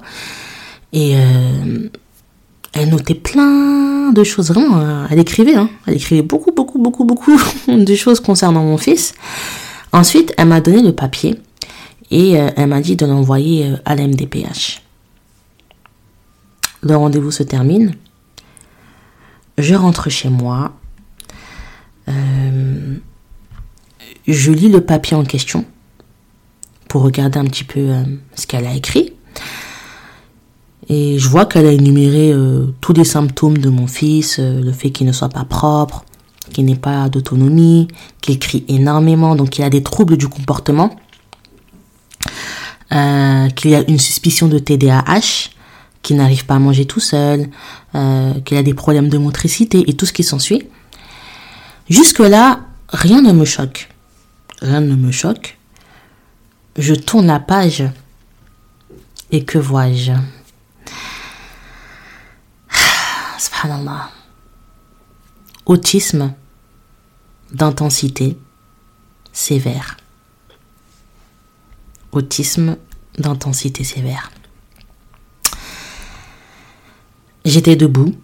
[0.93, 1.89] Et euh,
[2.73, 4.51] elle notait plein de choses.
[4.51, 5.57] Vraiment, elle écrivait.
[5.57, 5.69] Hein.
[5.87, 7.37] Elle écrivait beaucoup, beaucoup, beaucoup, beaucoup
[7.69, 9.15] de choses concernant mon fils.
[9.93, 11.41] Ensuite, elle m'a donné le papier
[12.11, 14.83] et elle m'a dit de l'envoyer à la MDPH.
[16.83, 17.95] Le rendez-vous se termine.
[19.59, 20.73] Je rentre chez moi.
[22.09, 22.97] Euh,
[24.27, 25.65] je lis le papier en question
[26.89, 28.03] pour regarder un petit peu euh,
[28.35, 29.13] ce qu'elle a écrit.
[30.89, 34.91] Et je vois qu'elle a énuméré euh, tous les symptômes de mon fils, le fait
[34.91, 36.05] qu'il ne soit pas propre,
[36.53, 37.89] qu'il n'ait pas d'autonomie,
[38.21, 40.97] qu'il crie énormément, donc qu'il a des troubles du comportement,
[42.89, 45.51] qu'il a une suspicion de TDAH,
[46.03, 47.51] qu'il n'arrive pas à manger tout seul,
[48.45, 50.69] qu'il a des problèmes de motricité et tout ce qui s'ensuit.
[51.91, 52.61] Jusque-là,
[52.91, 53.89] rien ne me choque.
[54.61, 55.59] Rien ne me choque.
[56.77, 57.85] Je tourne la page
[59.31, 60.13] et que vois-je?
[63.39, 64.11] Subhanallah.
[65.67, 66.35] Autisme
[67.53, 68.39] d'intensité
[69.33, 69.97] sévère.
[72.13, 72.77] Autisme
[73.19, 74.31] d'intensité sévère.
[77.45, 78.15] J'étais debout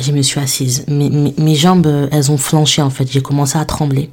[0.00, 0.84] je me suis assise.
[0.88, 3.10] Mes, mes, jambes, elles ont flanché en fait.
[3.10, 4.10] J'ai commencé à trembler.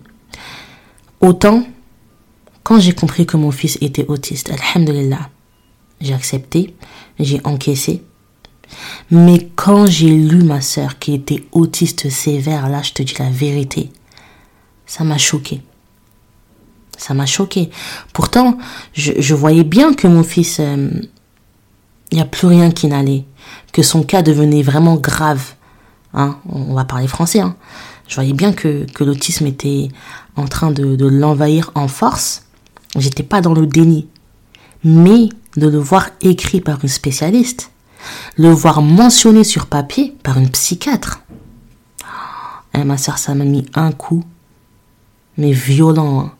[1.21, 1.63] Autant,
[2.63, 5.29] quand j'ai compris que mon fils était autiste, alhamdulillah,
[6.01, 6.75] j'ai accepté,
[7.19, 8.03] j'ai encaissé.
[9.09, 13.29] Mais quand j'ai lu ma sœur qui était autiste sévère, là, je te dis la
[13.29, 13.89] vérité,
[14.85, 15.61] ça m'a choqué.
[16.97, 17.69] Ça m'a choqué.
[18.13, 18.57] Pourtant,
[18.93, 20.89] je, voyais bien que mon fils, il euh,
[22.11, 23.25] n'y a plus rien qui n'allait,
[23.71, 25.53] que son cas devenait vraiment grave.
[26.13, 27.41] Hein, on va parler français.
[27.41, 27.55] Hein.
[28.07, 29.89] Je voyais bien que, l'autisme était
[30.35, 32.43] en train de, l'envahir en force.
[32.97, 34.07] J'étais pas dans le déni.
[34.83, 37.71] Mais de le voir écrit par une spécialiste,
[38.37, 41.23] le voir mentionné sur papier par une psychiatre.
[42.73, 44.23] Eh, ma soeur, ça m'a mis un coup,
[45.37, 46.31] mais violent, hein.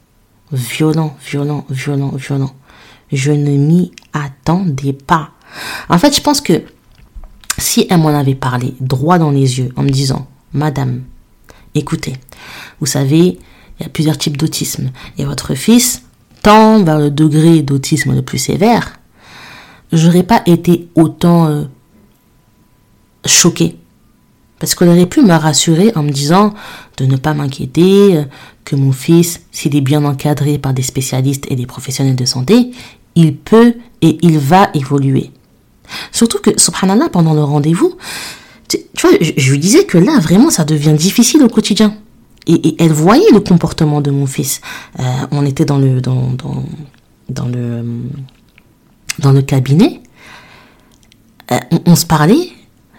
[0.52, 2.54] violent, violent, violent, violent.
[3.12, 5.32] Je ne m'y attendais pas.
[5.90, 6.62] En fait, je pense que
[7.58, 11.04] si elle m'en avait parlé droit dans les yeux en me disant, Madame,
[11.78, 12.13] écoutez,
[12.80, 13.40] vous savez,
[13.80, 16.04] il y a plusieurs types d'autisme et votre fils
[16.44, 19.00] tend vers le degré d'autisme le plus sévère,
[19.92, 21.63] j'aurais pas été autant euh,
[23.26, 23.78] choquée.
[24.60, 26.54] Parce qu'elle aurait pu me rassurer en me disant
[26.98, 28.24] de ne pas m'inquiéter, euh,
[28.66, 32.72] que mon fils, s'il est bien encadré par des spécialistes et des professionnels de santé,
[33.16, 35.32] il peut et il va évoluer.
[36.12, 37.96] Surtout que, subhanallah, pendant le rendez-vous,
[38.68, 41.96] tu, vois, je, lui disais que là, vraiment, ça devient difficile au quotidien.
[42.48, 44.62] Et, elle voyait le comportement de mon fils.
[45.00, 46.64] Euh, on était dans le, dans, dans,
[47.30, 47.84] dans le,
[49.20, 50.02] dans le cabinet.
[51.52, 52.50] Euh, on, se parlait.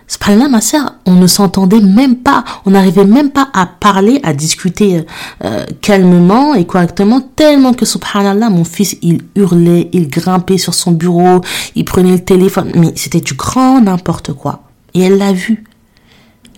[0.07, 2.45] Subhanallah, ma sœur, on ne s'entendait même pas.
[2.65, 5.05] On n'arrivait même pas à parler, à discuter
[5.45, 10.93] euh, calmement et correctement, tellement que, subhanallah, mon fils, il hurlait, il grimpait sur son
[10.93, 11.43] bureau,
[11.75, 12.73] il prenait le téléphone.
[12.75, 14.68] Mais c'était du grand n'importe quoi.
[14.95, 15.65] Et elle l'a vu.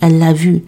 [0.00, 0.62] elle l'a vu.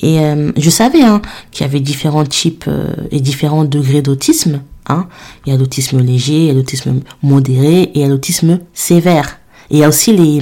[0.00, 4.60] Et euh, je savais hein, qu'il y avait différents types euh, et différents degrés d'autisme.
[4.88, 5.08] Hein.
[5.46, 8.60] Il y a l'autisme léger, il y a l'autisme modéré et il y a l'autisme
[8.74, 9.38] sévère.
[9.70, 10.40] Et il y a aussi les,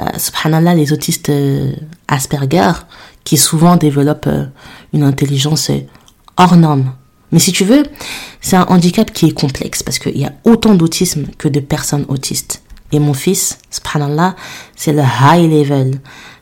[0.00, 1.72] euh, les autistes euh,
[2.08, 2.72] Asperger
[3.24, 4.28] qui souvent développent
[4.92, 5.70] une intelligence
[6.36, 6.92] hors norme.
[7.30, 7.84] Mais si tu veux,
[8.40, 12.04] c'est un handicap qui est complexe parce qu'il y a autant d'autisme que de personnes
[12.08, 12.61] autistes.
[12.92, 14.36] Et mon fils, subhanallah,
[14.76, 16.00] c'est le high level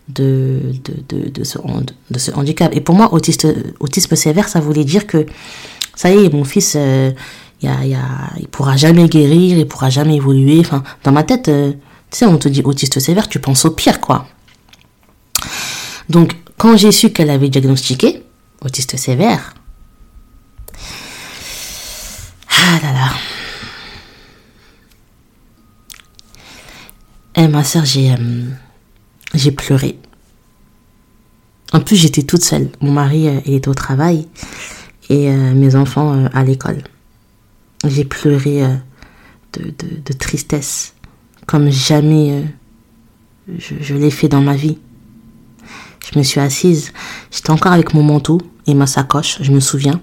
[0.09, 0.61] de,
[1.09, 1.59] de, de, ce,
[2.11, 2.75] de ce handicap.
[2.75, 3.47] Et pour moi, autiste,
[3.79, 5.27] autisme sévère, ça voulait dire que
[5.95, 7.13] ça y est, mon fils, euh,
[7.63, 7.69] y
[8.41, 10.61] il pourra jamais guérir, il pourra jamais évoluer.
[10.61, 11.73] Enfin, dans ma tête, euh,
[12.11, 14.27] tu sais, on te dit autiste sévère, tu penses au pire, quoi.
[16.09, 18.23] Donc, quand j'ai su qu'elle avait diagnostiqué
[18.65, 19.55] autiste sévère,
[22.49, 23.40] ah là là.
[27.45, 28.17] Eh, ma soeur, j'ai euh,
[29.35, 29.99] j'ai pleuré.
[31.73, 32.69] En plus, j'étais toute seule.
[32.81, 34.27] Mon mari euh, était au travail
[35.09, 36.83] et euh, mes enfants à l'école.
[37.87, 38.63] J'ai pleuré
[39.55, 39.75] de,
[40.05, 40.93] de, tristesse
[41.47, 42.45] comme jamais
[43.49, 44.77] je, je l'ai fait dans ma vie.
[46.13, 46.93] Je me suis assise.
[47.31, 50.01] J'étais encore avec mon manteau et ma sacoche, je me souviens.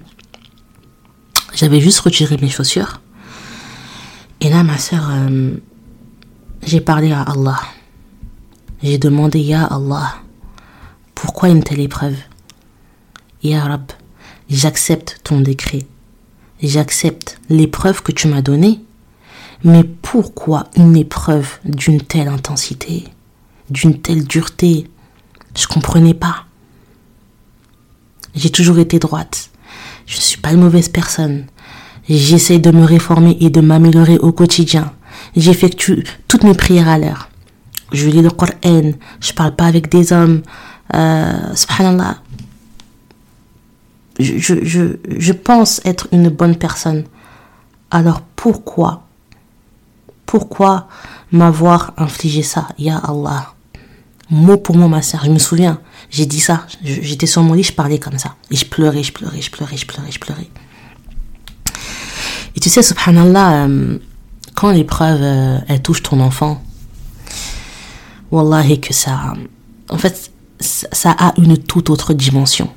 [1.53, 3.01] J'avais juste retiré mes chaussures.
[4.41, 5.55] Et là, ma soeur, euh,
[6.63, 7.59] j'ai parlé à Allah.
[8.83, 10.15] J'ai demandé, Ya Allah,
[11.15, 12.17] pourquoi une telle épreuve?
[13.43, 13.91] Ya Rab,
[14.49, 15.85] j'accepte ton décret.
[16.61, 18.81] J'accepte l'épreuve que tu m'as donnée.
[19.63, 23.05] Mais pourquoi une épreuve d'une telle intensité,
[23.69, 24.89] d'une telle dureté?
[25.55, 26.45] Je comprenais pas.
[28.35, 29.49] J'ai toujours été droite.
[30.05, 31.47] Je ne suis pas une mauvaise personne.
[32.07, 34.93] J'essaie de me réformer et de m'améliorer au quotidien.
[35.37, 37.29] J'effectue toutes mes prières à l'heure.
[37.91, 38.91] Je lis le Coran.
[39.21, 40.41] Je parle pas avec des hommes.
[40.93, 42.17] Euh, subhanallah.
[44.19, 47.03] Je, je, je, je pense être une bonne personne.
[47.91, 49.03] Alors pourquoi
[50.25, 50.87] Pourquoi
[51.31, 53.53] m'avoir infligé ça Ya Allah?
[54.29, 55.23] Mot pour mot, ma sœur.
[55.23, 55.79] Je me souviens.
[56.09, 56.65] J'ai dit ça.
[56.83, 58.35] J'étais sur mon lit, je parlais comme ça.
[58.49, 60.49] Et je pleurais, je pleurais, je pleurais, je pleurais, je pleurais.
[62.55, 63.99] Et tu sais, subhanallah, euh,
[64.57, 66.59] quand l'épreuve, euh, elle touche ton enfant,
[68.31, 69.35] wallahi que ça,
[69.87, 72.67] en fait, ça a une toute autre dimension.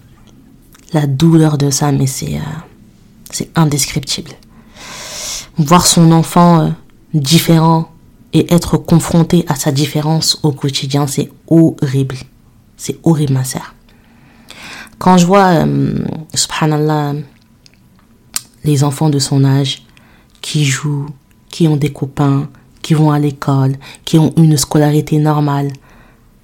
[0.93, 2.59] La douleur de ça, mais c'est, euh,
[3.31, 4.33] c'est indescriptible.
[5.57, 6.75] Voir son enfant
[7.15, 7.91] différent
[8.35, 12.17] et être confronté à sa différence au quotidien, c'est horrible.
[12.77, 13.75] C'est horrible, ma sœur.
[14.99, 17.15] Quand je vois, euh, subhanallah,
[18.65, 19.83] les enfants de son âge
[20.43, 21.07] qui jouent,
[21.51, 22.49] qui ont des copains,
[22.83, 25.73] qui vont à l'école, qui ont une scolarité normale,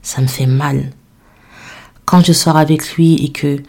[0.02, 0.90] ça me fait mal.
[2.04, 3.62] Quand je sors avec lui et que,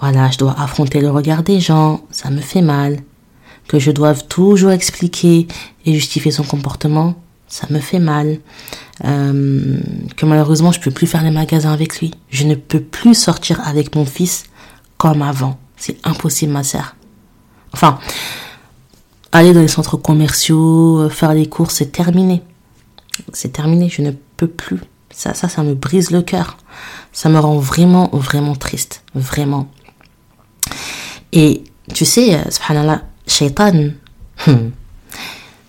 [0.00, 3.00] voilà, je dois affronter le regard des gens, ça me fait mal.
[3.68, 5.48] Que je doive toujours expliquer
[5.84, 7.16] et justifier son comportement,
[7.48, 8.38] ça me fait mal,
[9.04, 9.80] euh,
[10.16, 12.12] que malheureusement je peux plus faire les magasins avec lui.
[12.30, 14.44] Je ne peux plus sortir avec mon fils
[14.96, 15.58] comme avant.
[15.76, 16.96] C'est impossible, ma sœur.
[17.72, 17.98] Enfin,
[19.36, 22.42] aller dans les centres commerciaux, euh, faire les courses, c'est terminé.
[23.32, 24.80] C'est terminé, je ne peux plus.
[25.10, 26.58] Ça, ça, ça me brise le cœur.
[27.12, 29.02] Ça me rend vraiment, vraiment triste.
[29.14, 29.68] Vraiment.
[31.32, 33.90] Et tu sais, euh, subhanallah, shaitan,
[34.46, 34.70] hmm,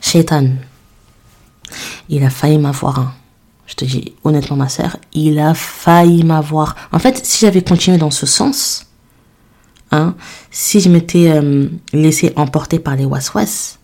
[0.01, 0.49] shaitan,
[2.09, 2.99] il a failli m'avoir.
[2.99, 3.13] Hein.
[3.65, 6.75] Je te dis honnêtement, ma sœur, il a failli m'avoir.
[6.91, 8.86] En fait, si j'avais continué dans ce sens,
[9.90, 10.14] hein,
[10.50, 13.78] si je m'étais euh, laissé emporter par les waswas,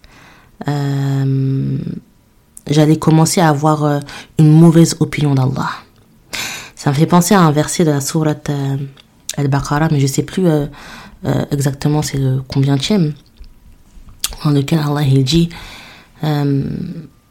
[0.66, 1.78] euh,
[2.68, 4.00] j'allais commencer à avoir euh,
[4.38, 5.70] une mauvaise opinion d'Allah.
[6.74, 8.50] Ça me fait penser à un verset de la sourate
[9.36, 10.46] Al-Baqarah, mais je sais plus
[11.50, 12.76] exactement c'est le combien
[14.44, 15.48] dans lequel Allah il dit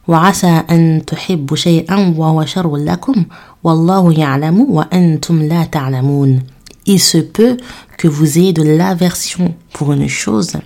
[0.08, 3.26] وعسى أن تحبوا شيئا وهو شر لكم
[3.63, 6.43] والله يعلم وأنتم لا تعلمون
[6.87, 7.56] il se peut
[7.96, 10.56] que vous ayez de l'aversion pour une chose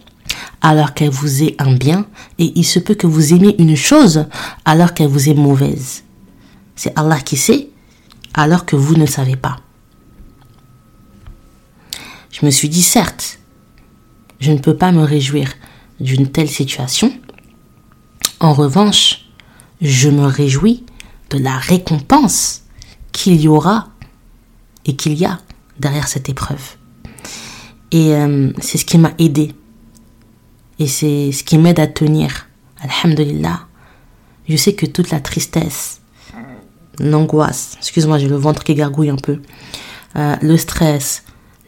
[0.61, 2.07] alors qu'elle vous est un bien
[2.39, 4.27] et il se peut que vous aimiez une chose
[4.65, 6.05] alors qu'elle vous est mauvaise.
[6.75, 7.69] C'est Allah qui sait
[8.35, 9.57] alors que vous ne savez pas.
[12.31, 13.39] Je me suis dit certes,
[14.41, 15.53] je ne peux pas me réjouir
[16.01, 17.13] d'une telle situation.
[18.41, 19.27] En revanche,
[19.81, 20.85] je me réjouis
[21.31, 22.63] de la récompense
[23.13, 23.89] qu'il y aura
[24.85, 25.41] et qu'il y a
[25.79, 26.77] derrière cette épreuve.
[27.93, 29.53] Et euh, c'est ce qui m'a aidé.
[30.79, 32.49] Et c'est ce qui m'aide à tenir.
[32.81, 33.61] Alhamdulillah.
[34.49, 36.01] Je sais que toute la tristesse,
[37.01, 39.41] l'angoisse, excuse-moi, j'ai le ventre qui gargouille un peu,
[40.17, 41.25] euh, le stress,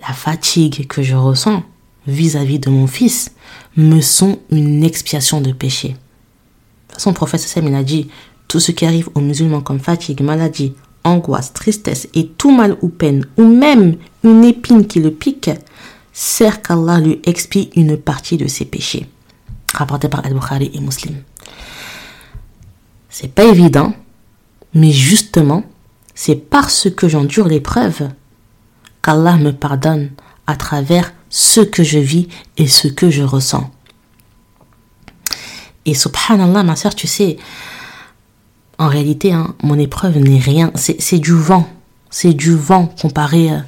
[0.07, 1.65] la fatigue que je ressens
[2.07, 3.33] vis-à-vis de mon fils
[3.77, 5.89] me sont une expiation de péché.
[5.89, 8.09] De toute façon, le prophète Sam, il a dit,
[8.47, 12.88] tout ce qui arrive aux musulmans comme fatigue, maladie, angoisse, tristesse et tout mal ou
[12.88, 15.51] peine, ou même une épine qui le pique,
[16.12, 19.07] sert qu'Allah lui expie une partie de ses péchés.
[19.74, 21.16] Rapporté par Al-Bukhari et Muslim.
[23.09, 23.94] C'est pas évident,
[24.74, 25.64] mais justement,
[26.14, 28.09] c'est parce que j'endure l'épreuve
[29.03, 30.11] qu'Allah me pardonne
[30.46, 33.70] à travers ce que je vis et ce que je ressens.
[35.84, 37.38] Et subhanallah, ma soeur, tu sais,
[38.79, 41.68] en réalité, hein, mon épreuve n'est rien, c'est du vent.
[42.11, 43.59] C'est du vent comparé euh,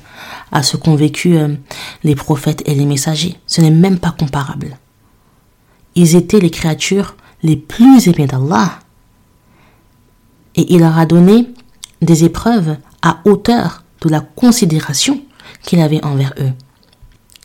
[0.51, 1.57] à ce qu'ont vécu euh,
[2.05, 3.37] les prophètes et les messagers.
[3.47, 4.79] Ce n'est même pas comparable.
[5.95, 8.79] Ils étaient les créatures les plus aimées d'Allah.
[10.55, 11.49] Et il leur a donné
[12.01, 15.21] des épreuves à hauteur de la considération
[15.63, 16.53] qu'il avait envers eux.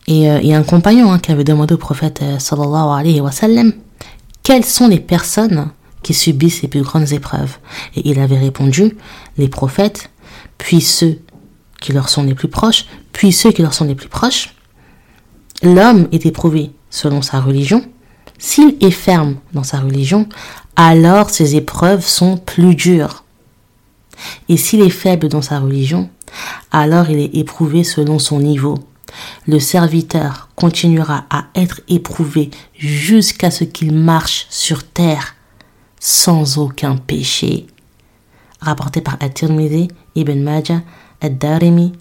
[0.07, 3.19] Et euh, il y a un compagnon hein, qui avait demandé au prophète sallallahu alayhi
[3.19, 3.31] wa
[4.43, 5.71] quelles sont les personnes
[6.05, 7.57] qui subissent les plus grandes épreuves.
[7.95, 8.95] Et il avait répondu
[9.39, 10.11] les prophètes,
[10.59, 11.17] puis ceux
[11.81, 14.53] qui leur sont les plus proches, puis ceux qui leur sont les plus proches.
[15.63, 17.83] L'homme est éprouvé selon sa religion.
[18.37, 20.29] S'il est ferme dans sa religion,
[20.75, 23.23] alors ses épreuves sont plus dures.
[24.47, 26.11] Et s'il est faible dans sa religion,
[26.71, 28.77] alors il est éprouvé selon son niveau.
[29.47, 35.34] Le serviteur continuera à être éprouvé jusqu'à ce qu'il marche sur terre
[35.99, 37.67] sans aucun péché.
[38.61, 40.81] Rapporté par At-Tirmidhi, Ibn Majah,
[41.21, 41.93] Ad-Darimi,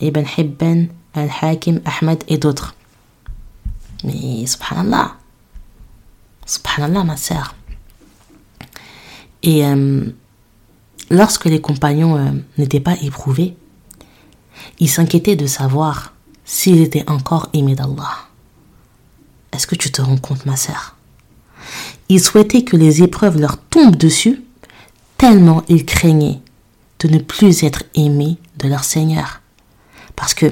[0.00, 2.74] Ibn Hibban, Al-Hakim, Ahmed et d'autres.
[4.04, 5.16] Mais subhanallah,
[6.46, 7.54] subhanallah ma sœur.
[9.42, 10.10] Et euh,
[11.10, 13.56] lorsque les compagnons euh, n'étaient pas éprouvés,
[14.78, 16.14] ils s'inquiétaient de savoir
[16.44, 18.28] s'ils étaient encore aimés d'Allah.
[19.52, 20.96] Est-ce que tu te rends compte, ma sœur?
[22.10, 24.42] Ils souhaitaient que les épreuves leur tombent dessus,
[25.16, 26.40] tellement ils craignaient
[26.98, 29.40] de ne plus être aimés de leur Seigneur.
[30.16, 30.46] Parce que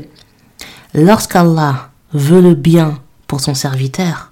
[0.94, 4.30] lorsqu'Allah veut le bien pour son serviteur,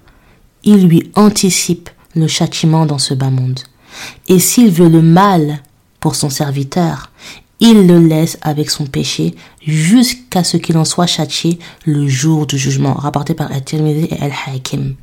[0.63, 3.59] il lui anticipe le châtiment dans ce bas monde.
[4.29, 5.61] Et s'il veut le mal
[5.99, 7.11] pour son serviteur,
[7.59, 12.57] il le laisse avec son péché jusqu'à ce qu'il en soit châtié le jour du
[12.57, 14.95] jugement, rapporté par Al-Tirmidhi et Al-Hakim.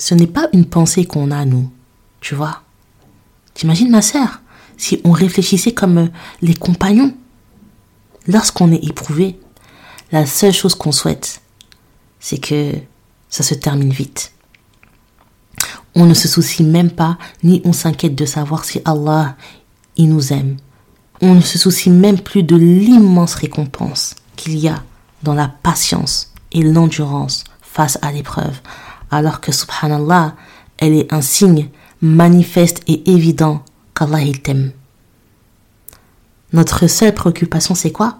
[0.00, 1.70] Ce n'est pas une pensée qu'on a, nous,
[2.22, 2.62] tu vois?
[3.52, 4.40] T'imagines, ma sœur,
[4.78, 6.08] si on réfléchissait comme
[6.40, 7.14] les compagnons?
[8.26, 9.38] Lorsqu'on est éprouvé,
[10.10, 11.42] la seule chose qu'on souhaite,
[12.18, 12.72] c'est que
[13.28, 14.32] ça se termine vite.
[15.94, 19.36] On ne se soucie même pas, ni on s'inquiète de savoir si Allah,
[19.96, 20.56] il nous aime.
[21.20, 24.82] On ne se soucie même plus de l'immense récompense qu'il y a
[25.22, 28.58] dans la patience et l'endurance face à l'épreuve,
[29.10, 30.34] alors que subhanallah,
[30.78, 31.68] elle est un signe
[32.00, 33.62] manifeste et évident
[33.94, 34.72] qu'Allah t'aime.
[36.52, 38.18] Notre seule préoccupation, c'est quoi?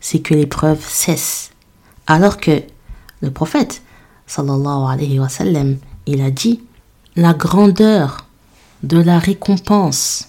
[0.00, 1.50] C'est que l'épreuve cesse.
[2.06, 2.62] Alors que
[3.20, 3.82] le prophète,
[4.26, 6.62] sallallahu alayhi wa sallam, il a dit
[7.16, 8.26] la grandeur
[8.82, 10.28] de la récompense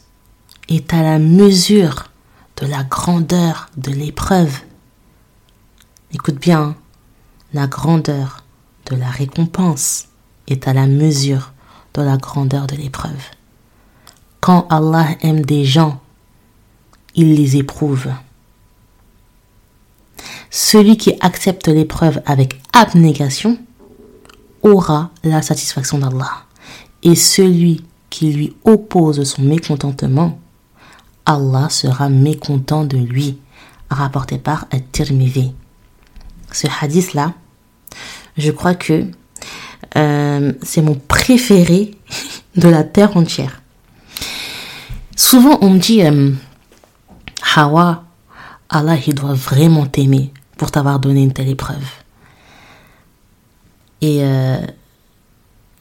[0.69, 2.11] est à la mesure
[2.57, 4.59] de la grandeur de l'épreuve.
[6.13, 6.75] Écoute bien,
[7.53, 8.42] la grandeur
[8.89, 10.07] de la récompense
[10.47, 11.53] est à la mesure
[11.93, 13.23] de la grandeur de l'épreuve.
[14.39, 16.01] Quand Allah aime des gens,
[17.15, 18.09] il les éprouve.
[20.49, 23.57] Celui qui accepte l'épreuve avec abnégation
[24.61, 26.45] aura la satisfaction d'Allah
[27.03, 30.39] et celui qui lui oppose son mécontentement,
[31.25, 33.39] Allah sera mécontent de lui,
[33.89, 35.53] rapporté par At-Tirmidhi.
[36.51, 37.33] Ce hadith-là,
[38.37, 39.05] je crois que
[39.95, 41.95] euh, c'est mon préféré
[42.55, 43.61] de la terre entière.
[45.15, 46.31] Souvent, on me dit, euh,
[47.55, 48.03] Hawa,
[48.69, 51.83] Allah, il doit vraiment t'aimer pour t'avoir donné une telle épreuve.
[54.01, 54.57] Et euh,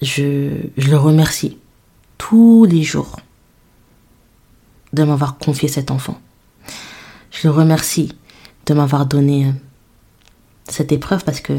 [0.03, 1.59] je, le remercie
[2.19, 3.17] tous les jours
[4.93, 6.21] de m'avoir confié cet enfant.
[7.31, 8.13] Je le remercie
[8.67, 9.53] de m'avoir donné
[10.69, 11.55] cette épreuve parce que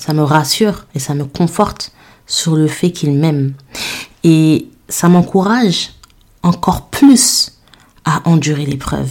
[0.00, 1.92] ça me rassure et ça me conforte
[2.26, 3.52] sur le fait qu'il m'aime.
[4.24, 5.90] Et ça m'encourage
[6.42, 7.60] encore plus
[8.06, 9.10] à endurer l'épreuve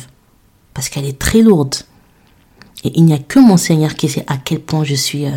[0.74, 1.76] parce qu'elle est très lourde.
[2.84, 5.32] Et il n'y a que mon Seigneur qui sait à quel point je suis euh,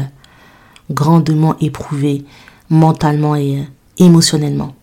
[0.90, 2.24] grandement éprouvé
[2.70, 3.62] mentalement et euh,
[3.98, 4.74] émotionnellement.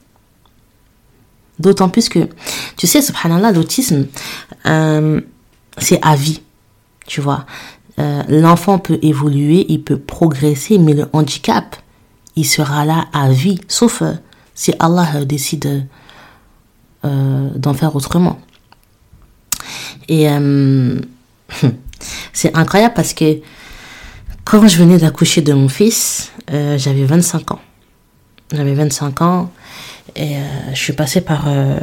[1.57, 2.29] D'autant plus que,
[2.77, 4.05] Tu sais, subhanallah, l'autisme,
[4.67, 5.19] euh,
[5.79, 6.41] c'est à vie.
[7.07, 7.47] Tu vois,
[7.99, 11.75] euh, l'enfant peut évoluer, il peut progresser, mais le handicap,
[12.35, 14.13] il sera là à vie, sauf euh,
[14.55, 15.87] si Allah décide
[17.03, 18.39] d'en faire autrement.
[20.09, 20.27] Et
[22.33, 23.39] c'est incroyable parce que
[24.43, 27.61] quand je venais d'accoucher de mon fils, j'avais 25 ans.
[28.51, 29.51] J'avais 25 ans
[30.15, 30.39] et euh,
[30.73, 31.77] je suis passée par euh,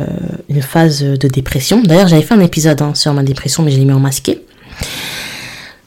[0.48, 1.82] une phase de dépression.
[1.82, 4.35] D'ailleurs, j'avais fait un épisode hein, sur ma dépression, mais je l'ai mis en masqué.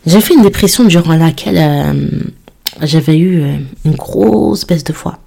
[0.10, 1.94] J'ai fait une dépression durant laquelle euh,
[2.82, 3.44] j'avais eu
[3.86, 5.20] une grosse baisse de foi.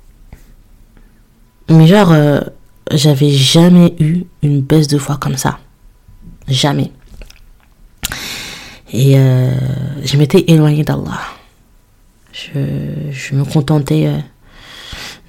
[1.70, 2.12] Mais genre,
[2.90, 5.58] j'avais jamais eu une baisse de foi comme ça.
[6.48, 6.90] Jamais.
[8.92, 11.20] Et je m'étais éloignée d'Allah.
[12.32, 14.10] Je, me contentais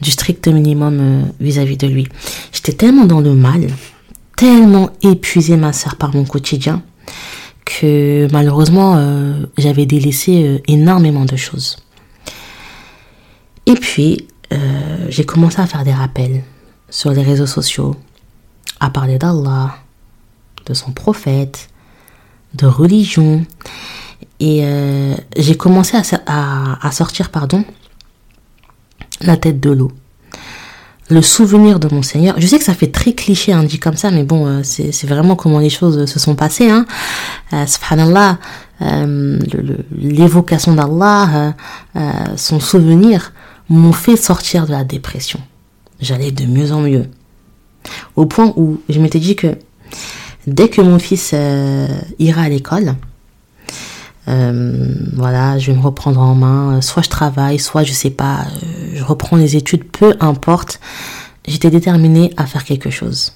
[0.04, 2.08] du strict minimum euh, vis-à-vis de lui.
[2.52, 3.68] J'étais tellement dans le mal,
[4.36, 6.84] tellement épuisée ma soeur par mon quotidien,
[7.66, 11.78] que malheureusement euh, j'avais délaissé euh, énormément de choses.
[13.66, 14.28] Et puis
[15.10, 16.44] j'ai commencé à faire des rappels
[16.88, 17.96] sur les réseaux sociaux,
[18.80, 19.76] à parler d'Allah,
[20.68, 21.70] de son prophète,
[22.54, 23.48] de religion.
[24.40, 24.64] Et
[25.36, 25.98] j'ai commencé
[26.28, 27.66] à, à, sortir pardon,
[29.22, 29.92] la tête de l'eau.
[31.10, 32.36] Le souvenir de mon Seigneur.
[32.38, 35.06] Je sais que ça fait très cliché, hein, dit comme ça, mais bon, euh, c'est
[35.06, 36.70] vraiment comment les choses se sont passées.
[36.70, 36.86] Hein.
[37.52, 38.40] Euh, subhanallah,
[38.82, 39.40] euh,
[39.92, 41.56] l'évocation d'Allah,
[42.38, 43.34] son souvenir
[43.70, 45.40] m'ont fait sortir de la dépression.
[46.00, 47.06] J'allais de mieux en mieux.
[48.16, 49.58] Au point où je m'étais dit que
[50.48, 51.36] dès que mon fils
[52.20, 52.96] ira à l'école,
[54.28, 56.82] euh, voilà, je vais me reprendre en main.
[56.82, 60.80] Soit je travaille, soit je sais pas, euh, je reprends les études, peu importe.
[61.46, 63.34] J'étais déterminée à faire quelque chose,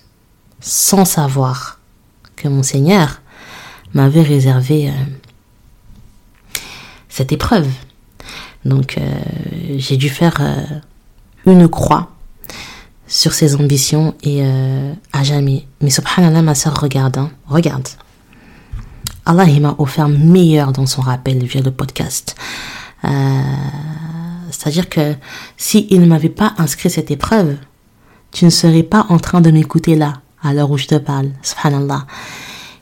[0.62, 1.80] sans savoir
[2.36, 3.22] que mon Seigneur
[3.94, 4.94] m'avait réservé euh,
[7.10, 7.68] cette épreuve.
[8.64, 9.00] Donc
[9.78, 10.42] j'ai dû faire
[11.46, 12.12] une croix
[13.08, 14.44] sur ses ambitions et
[15.14, 15.66] à jamais.
[15.80, 17.88] Mais subhanallah, ma soeur, regarde, hein, regarde.
[19.28, 22.36] Allah m'a offert meilleur dans son rappel via le podcast.
[23.04, 23.10] Euh,
[24.50, 25.16] c'est-à-dire que
[25.58, 27.58] s'il il ne m'avait pas inscrit cette épreuve,
[28.32, 31.32] tu ne serais pas en train de m'écouter là, à l'heure où je te parle.
[31.42, 32.08] Subhanallah.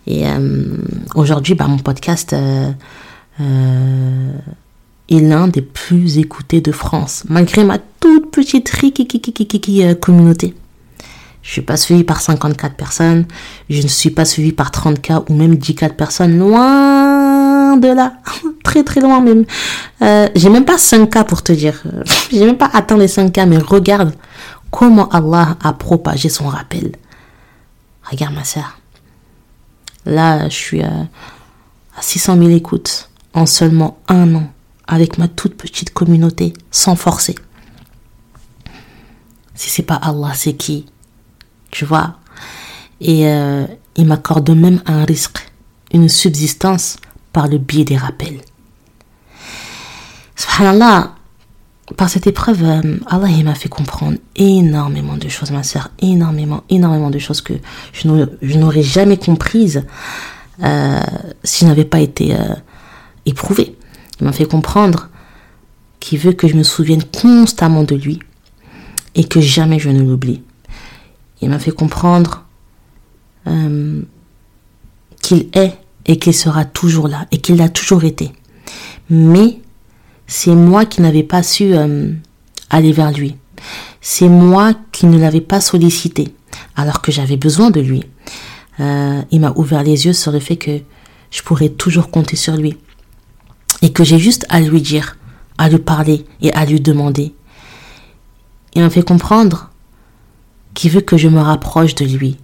[0.06, 0.78] Et euh,
[1.16, 2.72] aujourd'hui, bah, mon podcast euh,
[5.10, 8.70] est l'un des plus écoutés de France, malgré ma toute petite
[10.00, 10.54] communauté.
[11.46, 13.28] Je suis pas suivi par 54 personnes.
[13.70, 16.40] Je ne suis pas suivi par 30 cas ou même 10 cas de personnes.
[16.40, 18.14] Loin de là.
[18.64, 19.46] très très loin même.
[20.02, 21.84] Euh, j'ai même pas 5 cas pour te dire.
[22.32, 23.46] j'ai même pas atteint les 5 cas.
[23.46, 24.16] Mais regarde
[24.72, 26.94] comment Allah a propagé son rappel.
[28.10, 28.80] Regarde ma sœur.
[30.08, 31.08] Là, je suis à
[32.02, 34.52] 600 000 écoutes en seulement un an
[34.88, 37.36] avec ma toute petite communauté sans forcer.
[39.54, 40.88] Si c'est pas Allah, c'est qui?
[41.76, 42.16] Tu vois.
[43.02, 43.66] Et euh,
[43.98, 45.40] il m'accorde même un risque,
[45.92, 46.96] une subsistance
[47.34, 48.40] par le biais des rappels.
[50.38, 51.16] Subhanallah,
[51.98, 57.10] par cette épreuve, euh, Allah m'a fait comprendre énormément de choses, ma soeur, énormément, énormément
[57.10, 57.54] de choses que
[57.92, 58.08] je
[58.58, 59.84] n'aurais jamais comprises
[60.64, 61.02] euh,
[61.44, 62.38] si je n'avais pas été
[63.26, 63.76] éprouvé.
[64.22, 65.10] Il m'a fait comprendre
[66.00, 68.20] qu'il veut que je me souvienne constamment de lui
[69.14, 70.42] et que jamais je ne l'oublie.
[71.46, 72.44] Il m'a fait comprendre
[73.46, 74.02] euh,
[75.22, 75.78] qu'il est
[76.08, 78.32] et qu'il sera toujours là et qu'il a toujours été.
[79.12, 79.62] Mais
[80.26, 82.12] c'est moi qui n'avais pas su euh,
[82.72, 83.36] aller vers lui.
[84.02, 86.34] C'est moi qui ne l'avais pas sollicité
[86.76, 88.02] alors que j'avais besoin de lui.
[88.80, 90.80] Euh, il m'a ouvert les yeux sur le fait que
[91.30, 92.76] je pourrais toujours compter sur lui
[93.84, 95.16] et que j'ai juste à lui dire,
[95.60, 97.36] à lui parler et à lui demander.
[98.74, 99.70] Il m'a fait comprendre
[100.76, 102.38] qui veut que je me rapproche de lui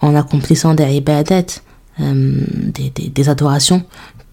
[0.00, 1.60] en accomplissant des ibadat,
[2.00, 3.84] euh, des, adorations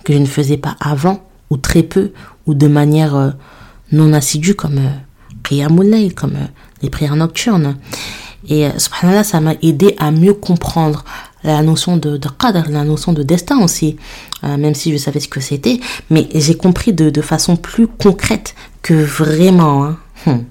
[0.04, 2.12] que je ne faisais pas avant ou très peu
[2.48, 3.32] ou de manière euh,
[3.92, 6.48] non assidue comme euh, comme euh,
[6.82, 7.76] les prières nocturnes.
[8.48, 11.04] Et subhanallah, ça m'a aidé à mieux comprendre
[11.44, 13.98] la notion de, de qadr, la notion de destin aussi,
[14.44, 15.80] même si je savais ce que c'était,
[16.10, 20.44] mais j'ai compris de, de, façon plus concrète que vraiment, hein, hmm,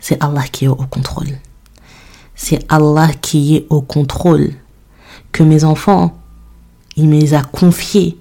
[0.00, 1.28] c'est Allah qui est au contrôle
[2.34, 4.52] c'est Allah qui est au contrôle,
[5.32, 6.16] que mes enfants,
[6.96, 8.18] il me les a confiés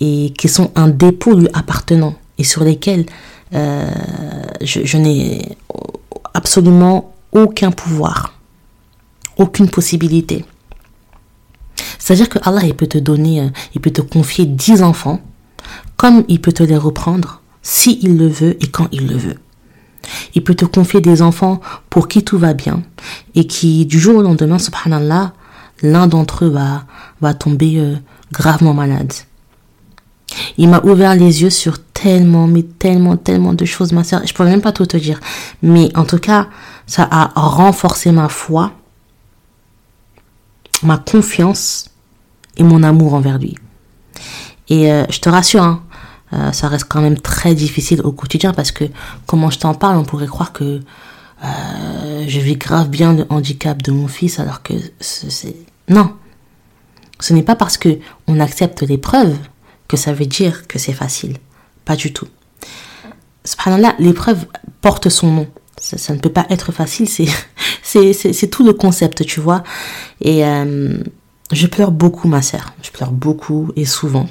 [0.00, 3.06] et qui sont un dépôt lui appartenant et sur lesquels
[3.52, 3.90] euh,
[4.62, 5.56] je, n'ai
[6.34, 8.34] absolument aucun pouvoir.
[9.36, 10.44] aucune possibilité.
[11.98, 15.20] C'est-à-dire que Allah, il peut te donner, euh, il peut te confier dix enfants,
[15.96, 19.38] comme il peut te les reprendre, si il le veut et quand il le veut.
[20.34, 22.82] Il peut te confier des enfants pour qui tout va bien
[23.34, 25.32] et qui, du jour au lendemain, subhanallah,
[25.82, 26.84] l'un d'entre eux va,
[27.20, 27.96] va tomber euh,
[28.32, 29.12] gravement malade.
[30.58, 34.22] Il m'a ouvert les yeux sur tellement, mais tellement, tellement de choses, ma soeur.
[34.24, 35.18] Je pourrais même pas tout te dire.
[35.62, 36.48] Mais en tout cas,
[36.86, 38.72] ça a renforcé ma foi,
[40.82, 41.90] ma confiance
[42.56, 43.56] et mon amour envers lui.
[44.68, 45.82] Et euh, je te rassure, hein,
[46.32, 48.84] euh, ça reste quand même très difficile au quotidien parce que
[49.26, 50.80] comment je t'en parle, on pourrait croire que
[51.44, 55.56] euh, je vis grave bien le handicap de mon fils alors que c'est
[55.88, 56.14] non.
[57.18, 59.36] Ce n'est pas parce que on accepte l'épreuve
[59.88, 61.36] que ça veut dire que c'est facile.
[61.84, 62.28] Pas du tout.
[63.44, 64.46] Subhanallah, l'épreuve
[64.80, 65.48] porte son nom.
[65.78, 67.08] Ça, ne peut pas être facile,
[67.82, 69.62] c'est, c'est, tout le concept, tu vois.
[70.20, 71.02] Et euh,
[71.52, 72.74] je pleure beaucoup, ma sœur.
[72.82, 74.28] Je pleure beaucoup et souvent.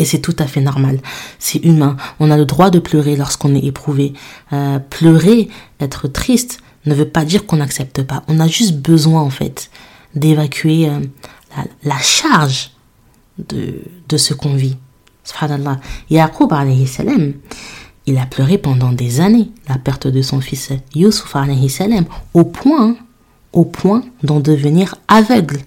[0.00, 0.98] Et c'est tout à fait normal.
[1.38, 1.96] C'est humain.
[2.20, 4.14] On a le droit de pleurer lorsqu'on est éprouvé.
[4.54, 8.22] Euh, pleurer, être triste, ne veut pas dire qu'on n'accepte pas.
[8.26, 9.70] On a juste besoin, en fait,
[10.14, 11.00] d'évacuer euh,
[11.84, 12.70] la, charge
[13.38, 14.78] de, de ce qu'on vit.
[15.22, 15.78] Subhanallah.
[16.08, 17.34] Yaqub alayhi salam,
[18.06, 22.44] il a pleuré pendant des années la perte de son fils Yusuf alayhi salam, au
[22.44, 22.96] point,
[23.52, 25.60] au point d'en devenir aveugle.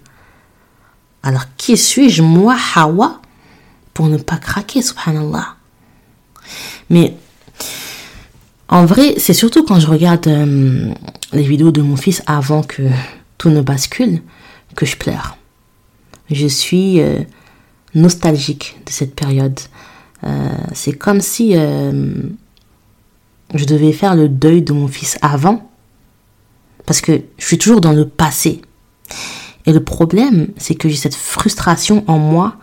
[1.22, 3.20] Alors qui suis-je, moi, Hawa,
[3.94, 5.54] pour ne pas craquer, subhanallah
[6.90, 7.14] Mais
[8.68, 10.92] en vrai, c'est surtout quand je regarde euh,
[11.32, 12.82] les vidéos de mon fils avant que
[13.38, 14.20] tout ne bascule
[14.74, 15.36] que je pleure.
[16.30, 17.20] Je suis euh,
[17.94, 19.60] nostalgique de cette période.
[20.24, 22.34] Euh, c'est comme si je
[23.64, 25.70] devais faire le deuil de mon fils avant,
[26.86, 28.62] parce que je suis toujours dans le passé.
[29.66, 32.56] Et le problème, c'est que j'ai cette frustration en moi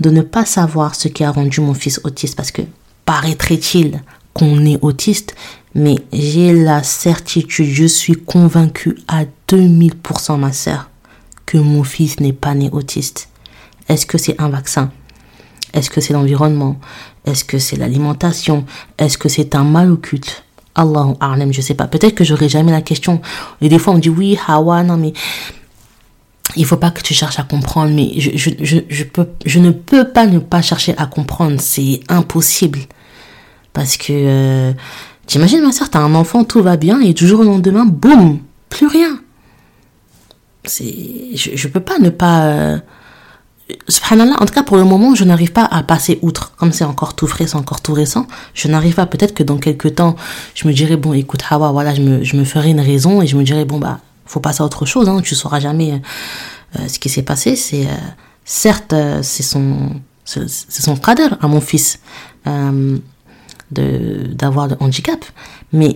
[0.00, 2.62] de ne pas savoir ce qui a rendu mon fils autiste, parce que
[3.04, 4.02] paraîtrait-il
[4.34, 5.34] qu'on est autiste,
[5.74, 10.90] mais j'ai la certitude, je suis convaincue à 2000% ma sœur,
[11.44, 13.28] que mon fils n'est pas né autiste.
[13.88, 14.90] Est-ce que c'est un vaccin?
[15.72, 16.78] Est-ce que c'est l'environnement?
[17.24, 18.64] Est-ce que c'est l'alimentation?
[18.98, 20.44] Est-ce que c'est un mal occulte
[20.74, 21.86] Allahu A'lam, je sais pas.
[21.86, 23.20] Peut-être que j'aurai jamais la question.
[23.60, 25.12] Et des fois, on dit oui, Hawa, non, mais
[26.56, 27.92] il faut pas que tu cherches à comprendre.
[27.94, 31.60] Mais je, je, je, je, peux, je ne peux pas ne pas chercher à comprendre.
[31.60, 32.80] C'est impossible.
[33.72, 34.72] Parce que, euh,
[35.26, 38.38] t'imagines, ma soeur, t'as un enfant, tout va bien, et du jour au lendemain, boum,
[38.70, 39.20] plus rien.
[40.64, 42.78] Je, je peux pas ne pas, euh,
[43.88, 46.52] subhanallah, en tout cas pour le moment, je n'arrive pas à passer outre.
[46.56, 49.06] Comme c'est encore tout frais, c'est encore tout récent, je n'arrive pas.
[49.06, 50.16] Peut-être que dans quelques temps,
[50.54, 53.26] je me dirais, bon, écoute, Hawa, voilà, je me, je me ferai une raison et
[53.26, 55.98] je me dirais, bon, bah, faut passer à autre chose, hein, tu sauras jamais euh,
[56.78, 57.56] euh, ce qui s'est passé.
[57.56, 57.94] C'est, euh,
[58.44, 59.90] certes, c'est son,
[60.24, 60.48] c'est
[60.82, 60.98] son
[61.40, 62.00] à mon fils
[62.44, 63.00] de,
[64.32, 65.24] d'avoir le handicap,
[65.72, 65.94] mais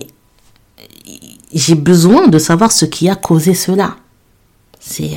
[1.53, 3.95] j'ai besoin de savoir ce qui a causé cela.
[4.79, 5.11] C'est,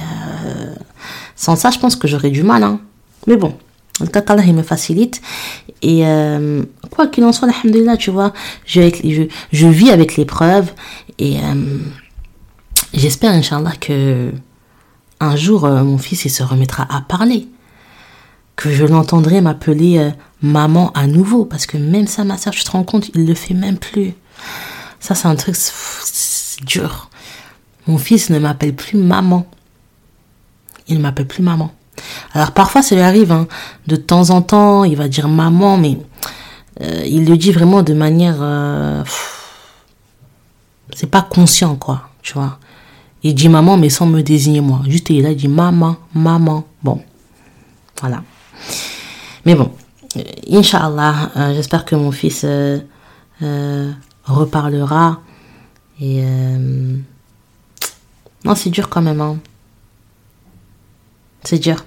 [1.36, 2.62] sans ça, je pense que j'aurais du mal.
[2.62, 2.80] Hein.
[3.26, 3.56] Mais bon,
[4.00, 5.20] en tout cas, Allah, il me facilite.
[5.82, 8.32] Et euh, quoi qu'il en soit, alhamdulillah, tu vois,
[8.66, 10.72] je, je, je vis avec l'épreuve.
[11.18, 11.78] Et euh,
[12.94, 14.32] j'espère, Inch'Allah, que
[15.20, 17.48] un jour, euh, mon fils, il se remettra à parler.
[18.56, 21.44] Que je l'entendrai m'appeler maman à nouveau.
[21.44, 24.14] Parce que même ça, ma soeur, tu te rends compte, il le fait même plus.
[25.00, 25.56] Ça, c'est un truc
[26.64, 27.10] dur.
[27.88, 29.46] Mon fils ne m'appelle plus maman
[30.88, 31.72] il ne m'appelle plus maman.
[32.32, 33.46] Alors parfois ça lui arrive, hein,
[33.86, 35.98] de temps en temps, il va dire maman, mais
[36.80, 38.36] euh, il le dit vraiment de manière...
[38.40, 39.02] Euh,
[40.94, 42.58] c'est pas conscient, quoi, tu vois.
[43.24, 44.82] Il dit maman, mais sans me désigner moi.
[44.86, 46.64] Juste, il a dit maman, maman.
[46.82, 47.02] Bon,
[47.98, 48.22] voilà.
[49.44, 49.72] Mais bon,
[50.16, 50.22] euh,
[50.52, 52.46] Inch'Allah, j'espère que mon fils
[54.24, 55.20] reparlera.
[56.00, 56.22] Et...
[58.44, 59.38] non, c'est dur quand même, hein.
[61.44, 61.84] C'est dur.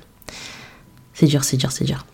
[1.13, 2.05] C'est dur, c'est dur, c'est dur.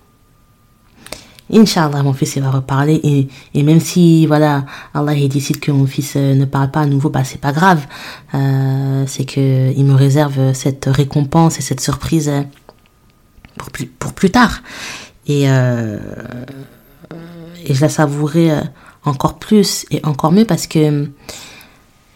[1.53, 2.99] Inch'Allah, mon fils, il va reparler.
[3.03, 6.81] Et, et même si, voilà, Allah il décide que mon fils euh, ne parle pas
[6.81, 7.85] à nouveau, bah, c'est pas grave.
[8.33, 12.41] Euh, c'est que il me réserve cette récompense et cette surprise euh,
[13.57, 14.61] pour plus, pour plus tard.
[15.27, 15.47] Et, et
[17.73, 18.51] je la savourerai
[19.05, 21.09] encore plus et encore mieux parce que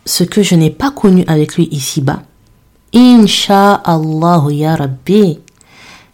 [0.05, 2.23] ce que je n'ai pas connu avec lui ici-bas,
[2.93, 5.39] Inch'Allah, ya Rabbi,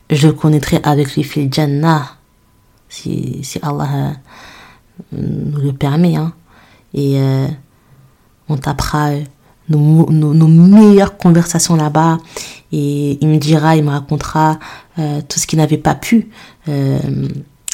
[0.09, 2.17] je le connaîtrai avec lui fil Jannah,
[2.93, 6.15] si, Allah euh, nous le permet.
[6.15, 6.33] Hein.
[6.93, 7.47] Et euh,
[8.49, 9.11] on tapera
[9.69, 12.17] nos, nos, meilleures conversations là-bas.
[12.71, 14.59] Et il me dira, il me racontera
[14.99, 16.29] euh, tout ce qu'il n'avait pas pu
[16.67, 16.99] euh,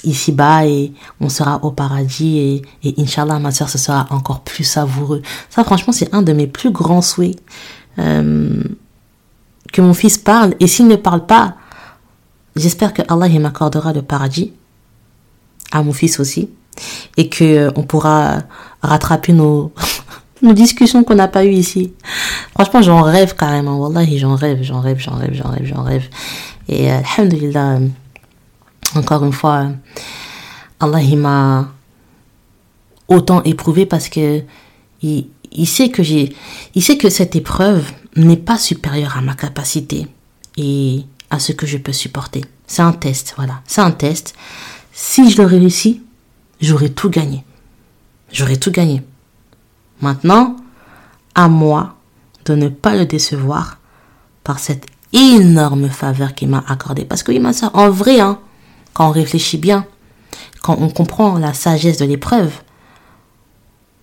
[0.03, 4.63] ici-bas et on sera au paradis et, et Inch'Allah, ma soeur, ce sera encore plus
[4.63, 5.21] savoureux.
[5.49, 7.37] Ça, franchement, c'est un de mes plus grands souhaits.
[7.97, 8.63] Euh,
[9.71, 11.55] que mon fils parle et s'il ne parle pas,
[12.55, 14.53] j'espère que Allah m'accordera le paradis
[15.71, 16.49] à mon fils aussi
[17.17, 18.39] et que euh, on pourra
[18.81, 19.71] rattraper nos
[20.41, 21.93] nos discussions qu'on n'a pas eues ici.
[22.53, 23.77] Franchement, j'en rêve carrément.
[23.77, 26.07] Wallahi, j'en rêve, j'en rêve, j'en rêve, j'en rêve, j'en rêve.
[26.69, 27.87] Et euh, alhamdulillah, euh,
[28.95, 29.67] encore une fois,
[30.79, 31.69] Allah m'a
[33.07, 34.41] autant éprouvé parce que
[35.01, 36.33] il, il sait que j'ai,
[36.75, 40.07] il sait que cette épreuve n'est pas supérieure à ma capacité
[40.57, 42.43] et à ce que je peux supporter.
[42.67, 43.61] C'est un test, voilà.
[43.65, 44.35] C'est un test.
[45.01, 46.03] Si je le réussis,
[46.59, 47.45] j'aurai tout gagné.
[48.33, 49.01] J'aurai tout gagné.
[50.01, 50.57] Maintenant,
[51.35, 51.95] à moi
[52.43, 53.77] de ne pas le décevoir
[54.43, 57.05] par cette énorme faveur qu'il m'a accordée.
[57.05, 58.39] Parce que oui, ma soeur, en vrai, hein,
[58.93, 59.85] quand on réfléchit bien,
[60.61, 62.51] quand on comprend la sagesse de l'épreuve,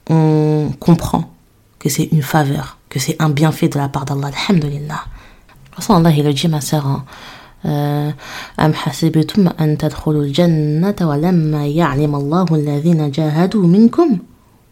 [0.08, 1.30] on comprend
[1.78, 4.30] que c'est une faveur, que c'est un bienfait de la part d'Allah.
[4.48, 5.04] Alhamdulillah.
[5.90, 7.04] Allah, il le dit, ma soeur, hein,
[8.59, 14.17] أم حسبتم أن تدخلوا الجنة ولما يعلم الله الذين جاهدوا منكم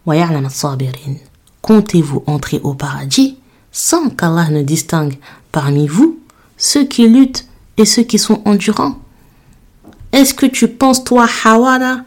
[0.05, 1.17] ويعلم الصابرين
[1.61, 3.37] Comptez-vous entrer au paradis
[3.71, 5.17] sans qu'Allah ne distingue
[5.51, 6.17] parmi vous
[6.57, 7.47] ceux qui luttent
[7.77, 8.95] et ceux qui sont endurants
[10.11, 12.03] Est-ce que tu penses, toi, Hawala,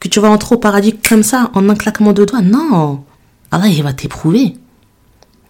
[0.00, 3.04] que tu vas entrer au paradis comme ça, en un claquement de doigts Non
[3.50, 4.56] Allah, il va t'éprouver.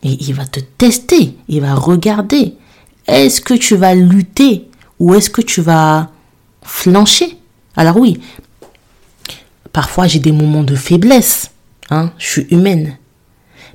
[0.02, 1.36] Et il va te tester.
[1.48, 2.54] Il va regarder.
[3.06, 4.68] Est-ce que tu vas lutter
[5.01, 6.11] ou est-ce que tu vas
[6.61, 7.35] flancher?
[7.75, 8.21] Alors oui,
[9.73, 11.49] parfois j'ai des moments de faiblesse.
[11.89, 12.97] Hein, je suis humaine.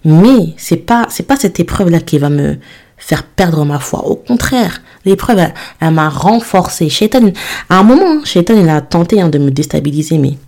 [0.04, 2.58] Mais c'est pas pas cette épreuve là qui va me
[2.96, 4.06] faire perdre ma foi.
[4.06, 5.50] Au contraire, l'épreuve
[5.80, 6.88] elle, m'a renforcé.
[6.88, 7.32] Shaitan,
[7.68, 10.38] à un moment, Shaitan il a tenté hein, de me déstabiliser, mais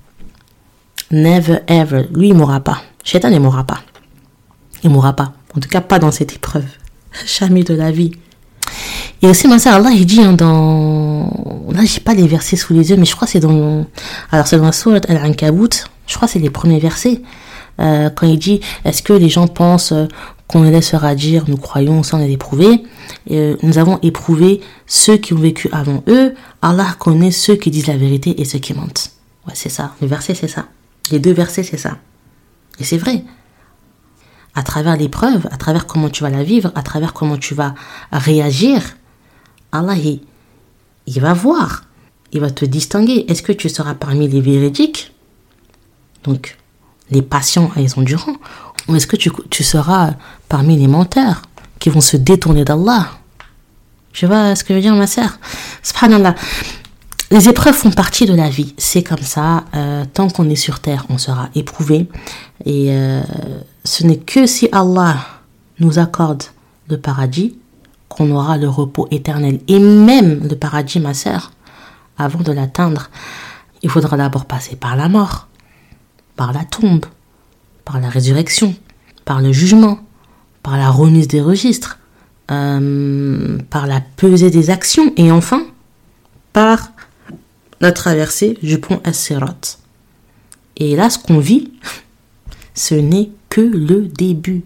[1.10, 2.82] never ever, lui il mourra pas.
[3.02, 3.80] Shaitan ne mourra pas.
[4.84, 5.32] Il mourra pas.
[5.56, 6.66] En tout cas pas dans cette épreuve.
[7.26, 8.12] Jamais de la vie.
[9.22, 11.30] Et aussi, ma soeur, Allah, il dit hein, dans...
[11.72, 13.84] Là, j'ai pas les versets sous les yeux, mais je crois que c'est dans...
[14.30, 15.84] Alors, c'est dans la sourate Al-Ankabut.
[16.06, 17.22] Je crois que c'est les premiers versets.
[17.80, 20.06] Euh, quand il dit, est-ce que les gens pensent euh,
[20.46, 22.82] qu'on les laissera dire, nous croyons sans les éprouver
[23.30, 26.34] euh, Nous avons éprouvé ceux qui ont vécu avant eux.
[26.62, 29.12] Allah connaît ceux qui disent la vérité et ceux qui mentent.
[29.46, 29.94] Ouais, c'est ça.
[30.00, 30.66] Le verset, c'est ça.
[31.10, 31.98] Les deux versets, c'est ça.
[32.80, 33.24] Et c'est vrai
[34.54, 37.74] à travers l'épreuve, à travers comment tu vas la vivre, à travers comment tu vas
[38.10, 38.82] réagir,
[39.72, 41.84] Allah, il, va voir,
[42.32, 43.24] il va te distinguer.
[43.28, 45.12] Est-ce que tu seras parmi les véridiques,
[46.24, 46.56] donc
[47.10, 48.36] les patients et les endurants,
[48.88, 50.14] ou est-ce que tu, tu seras
[50.48, 51.42] parmi les menteurs
[51.78, 53.08] qui vont se détourner d'Allah?
[54.12, 55.38] Tu vois ce que je veux dire, ma sœur?
[55.82, 56.34] Subhanallah.
[57.30, 59.64] Les épreuves font partie de la vie, c'est comme ça.
[59.74, 62.08] Euh, tant qu'on est sur terre, on sera éprouvé.
[62.64, 63.22] Et euh,
[63.84, 65.18] ce n'est que si Allah
[65.78, 66.44] nous accorde
[66.88, 67.58] le paradis
[68.08, 69.60] qu'on aura le repos éternel.
[69.68, 71.52] Et même le paradis, ma sœur,
[72.16, 73.10] avant de l'atteindre,
[73.82, 75.48] il faudra d'abord passer par la mort,
[76.36, 77.06] par la tombe,
[77.84, 78.74] par la résurrection,
[79.24, 79.98] par le jugement,
[80.62, 81.98] par la remise des registres,
[82.50, 85.62] euh, par la pesée des actions et enfin
[86.52, 86.92] par
[87.80, 89.78] la traversée du pont As-Sirat.
[90.76, 91.72] Et là, ce qu'on vit,
[92.74, 94.62] ce n'est que le début.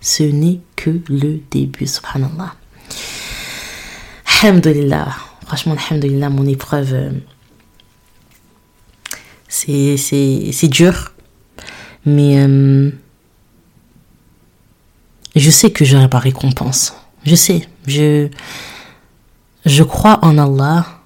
[0.00, 2.54] Ce n'est que le début, subhanallah.
[4.42, 5.08] Alhamdulillah.
[5.46, 7.10] Franchement, alhamdulillah, mon épreuve, euh,
[9.48, 11.12] c'est, c'est, c'est dur.
[12.04, 12.90] Mais euh,
[15.34, 16.94] je sais que j'aurai pas récompense.
[17.24, 17.68] Je sais.
[17.86, 18.28] Je,
[19.64, 20.98] je crois en Allah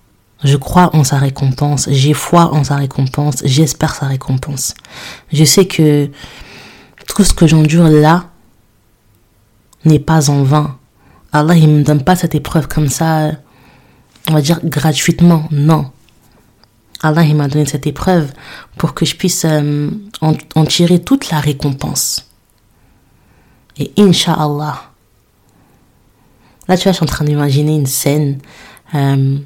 [0.44, 4.74] je crois en sa récompense, j'ai foi en sa récompense, j'espère sa récompense.
[5.32, 6.10] Je sais que
[7.06, 8.24] tout ce que j'endure là
[9.84, 10.78] n'est pas en vain.
[11.32, 13.32] Allah, il me donne pas cette épreuve comme ça,
[14.28, 15.90] on va dire gratuitement, non.
[17.02, 18.32] Allah, il m'a donné cette épreuve
[18.76, 22.28] pour que je puisse euh, en, tirer toute la récompense.
[23.78, 24.82] Et Inch'Allah.
[26.68, 28.38] Là, tu vois, je suis en train d'imaginer une scène.
[28.94, 29.38] Euh,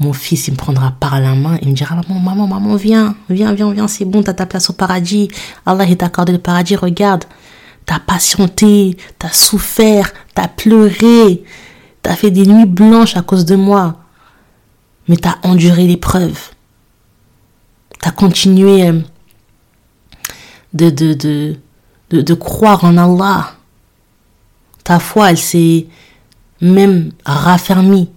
[0.00, 3.14] mon fils, il me prendra par la main, il me dira, maman, maman, maman, viens,
[3.28, 5.28] viens, viens, viens, c'est bon, t'as ta place au paradis.
[5.64, 7.24] Allah, il t'a accordé le paradis, regarde.
[7.90, 11.42] T'as patienté, t'as souffert, t'as pleuré,
[12.02, 13.96] t'as fait des nuits blanches à cause de moi.
[15.08, 16.38] Mais t'as enduré l'épreuve.
[18.00, 19.00] T'as continué euh,
[20.72, 23.54] de, croire en Allah.
[24.84, 25.88] Ta foi, elle s'est
[26.60, 28.08] même raffermie.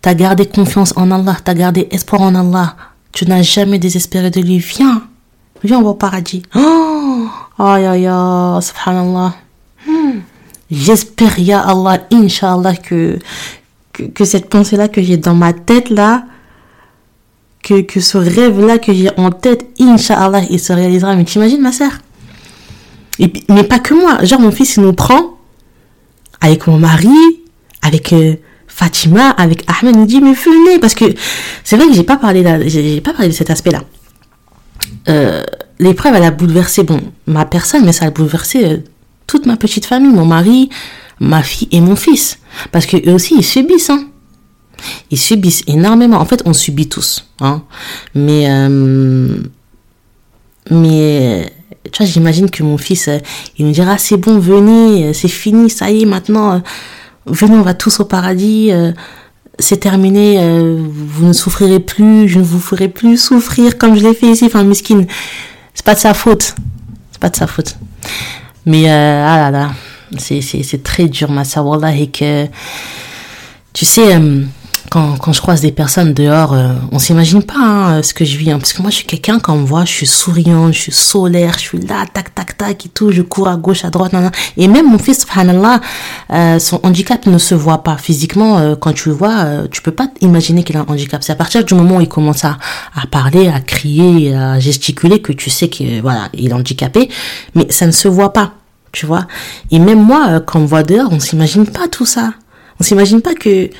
[0.00, 2.74] T'as gardé confiance en Allah, t'as gardé espoir en Allah.
[3.12, 4.56] Tu n'as jamais désespéré de lui.
[4.60, 5.02] Viens,
[5.62, 6.42] viens, au paradis.
[6.54, 6.91] Oh,
[7.58, 9.34] aïe, aïe, aïe, subhanallah.
[9.86, 10.20] Hmm.
[10.70, 13.18] J'espère, ya Allah, inshallah, que,
[13.92, 16.24] que, cette pensée-là que j'ai dans ma tête, là,
[17.62, 21.14] que, que ce rêve-là que j'ai en tête, inshallah, il se réalisera.
[21.14, 21.92] Mais t'imagines, ma sœur?
[23.48, 24.24] Mais pas que moi.
[24.24, 25.36] Genre, mon fils, il nous prend
[26.40, 27.08] avec mon mari,
[27.82, 28.36] avec euh,
[28.66, 31.04] Fatima, avec Ahmed, il nous dit, mais venez, parce que
[31.62, 33.82] c'est vrai que j'ai pas pas parlé de cet aspect-là.
[35.08, 35.44] Euh,
[35.82, 38.76] L'épreuve, elle a bouleversé, bon, ma personne, mais ça a bouleversé euh,
[39.26, 40.70] toute ma petite famille, mon mari,
[41.18, 42.38] ma fille et mon fils.
[42.70, 44.04] Parce que eux aussi, ils subissent, hein.
[45.10, 46.18] Ils subissent énormément.
[46.18, 47.62] En fait, on subit tous, hein.
[48.14, 49.38] Mais, euh,
[50.70, 51.52] mais,
[51.90, 53.18] tu vois, j'imagine que mon fils, euh,
[53.58, 56.58] il me dira, c'est bon, venez, euh, c'est fini, ça y est, maintenant, euh,
[57.26, 58.92] venez, on va tous au paradis, euh,
[59.58, 64.02] c'est terminé, euh, vous ne souffrirez plus, je ne vous ferai plus souffrir comme je
[64.02, 64.44] l'ai fait ici.
[64.46, 65.06] Enfin, miskin,
[65.74, 66.54] c'est pas de sa faute.
[67.10, 67.76] C'est pas de sa faute.
[68.66, 69.70] Mais, euh, ah là là,
[70.18, 72.46] c'est, très dur, ma sœur, wallah, et que,
[73.72, 74.44] tu sais, euh,
[74.92, 78.36] quand, quand je croise des personnes dehors, euh, on s'imagine pas hein, ce que je
[78.36, 78.50] vis.
[78.50, 78.58] hein.
[78.58, 80.92] parce que moi, je suis quelqu'un, quand on me voit, je suis souriante, je suis
[80.92, 83.10] solaire, je suis là, tac, tac, tac, et tout.
[83.10, 84.32] Je cours à gauche, à droite, nan, nan.
[84.58, 85.80] Et même mon fils, subhanallah,
[86.30, 87.96] euh, son handicap ne se voit pas.
[87.96, 91.22] Physiquement, euh, quand tu le vois, euh, tu peux pas imaginer qu'il a un handicap.
[91.24, 92.58] C'est à partir du moment où il commence à,
[92.94, 97.08] à parler, à crier, à gesticuler, que tu sais que voilà, il est handicapé.
[97.54, 98.52] Mais ça ne se voit pas.
[98.92, 99.26] Tu vois
[99.70, 102.34] Et même moi, euh, quand on me voit dehors, on s'imagine pas tout ça.
[102.78, 103.70] On s'imagine pas que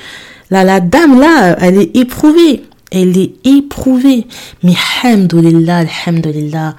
[0.53, 2.63] la, la dame là, elle est éprouvée.
[2.91, 4.27] Elle est éprouvée.
[4.61, 6.75] Mais alhamdoulilah, alhamdoulilah,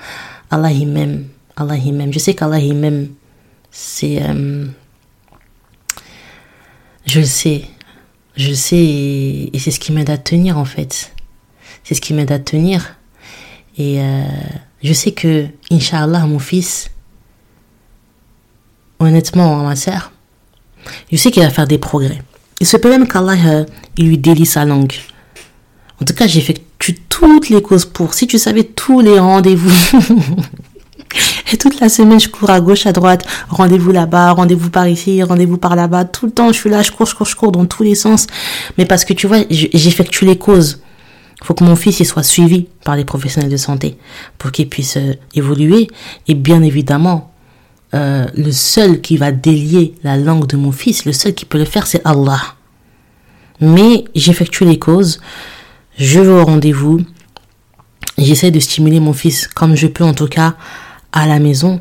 [0.51, 1.27] Allah il m'aime.
[1.57, 2.13] Allah il m'aime.
[2.13, 3.09] Je sais qu'Allah il m'aime.
[3.71, 4.23] C'est...
[4.23, 4.67] euh,
[7.07, 7.65] je le sais.
[8.37, 11.13] Je le sais et, et c'est ce qui m'aide à tenir en fait.
[11.83, 12.97] C'est ce qui m'aide à tenir.
[13.77, 14.25] Et euh,
[14.83, 16.91] je sais que, Inch'Allah, mon fils,
[19.01, 20.13] honnêtement, ma sœur,
[21.11, 22.23] je sais qu'il va faire des progrès.
[22.65, 23.65] Il se peut même qu'Allah euh,
[23.99, 24.95] il lui délie sa langue.
[26.01, 28.15] En tout cas, j'effectue toutes les causes pour.
[28.15, 29.71] Si tu savais tous les rendez-vous.
[31.53, 33.27] Et toute la semaine, je cours à gauche, à droite.
[33.51, 36.07] Rendez-vous là-bas, rendez-vous par ici, rendez-vous par là-bas.
[36.07, 37.95] Tout le temps, je suis là, je cours, je cours, je cours dans tous les
[37.95, 38.29] sens.
[38.79, 40.81] Mais parce que tu vois, j'effectue les causes.
[41.43, 43.99] Il faut que mon fils il soit suivi par les professionnels de santé
[44.39, 45.89] pour qu'il puisse euh, évoluer.
[46.29, 47.34] Et bien évidemment,
[47.95, 51.59] euh, le seul qui va délier la langue de mon fils, le seul qui peut
[51.59, 52.41] le faire, c'est Allah.
[53.61, 55.21] Mais j'effectue les causes,
[55.97, 57.03] je vais au rendez-vous,
[58.19, 60.57] j'essaie de stimuler mon fils comme je peux en tout cas
[61.13, 61.81] à la maison.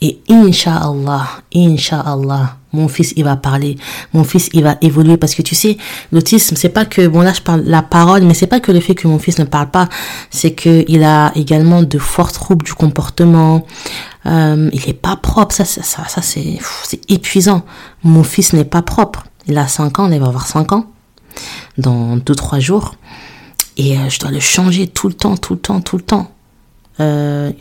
[0.00, 3.76] Et Inch'Allah, Inch'Allah, mon fils il va parler,
[4.12, 5.76] mon fils il va évoluer parce que tu sais,
[6.12, 8.78] l'autisme c'est pas que, bon là je parle la parole, mais c'est pas que le
[8.78, 9.88] fait que mon fils ne parle pas,
[10.30, 13.66] c'est que il a également de forts troubles du comportement,
[14.26, 17.64] euh, il est pas propre, ça, ça, ça, ça c'est, c'est épuisant.
[18.04, 20.86] Mon fils n'est pas propre, il a 5 ans, il va avoir 5 ans
[21.76, 22.94] dans 2-3 jours.
[23.76, 26.30] Et euh, je dois le changer tout le temps, tout le temps, tout le temps.
[27.00, 27.52] Euh,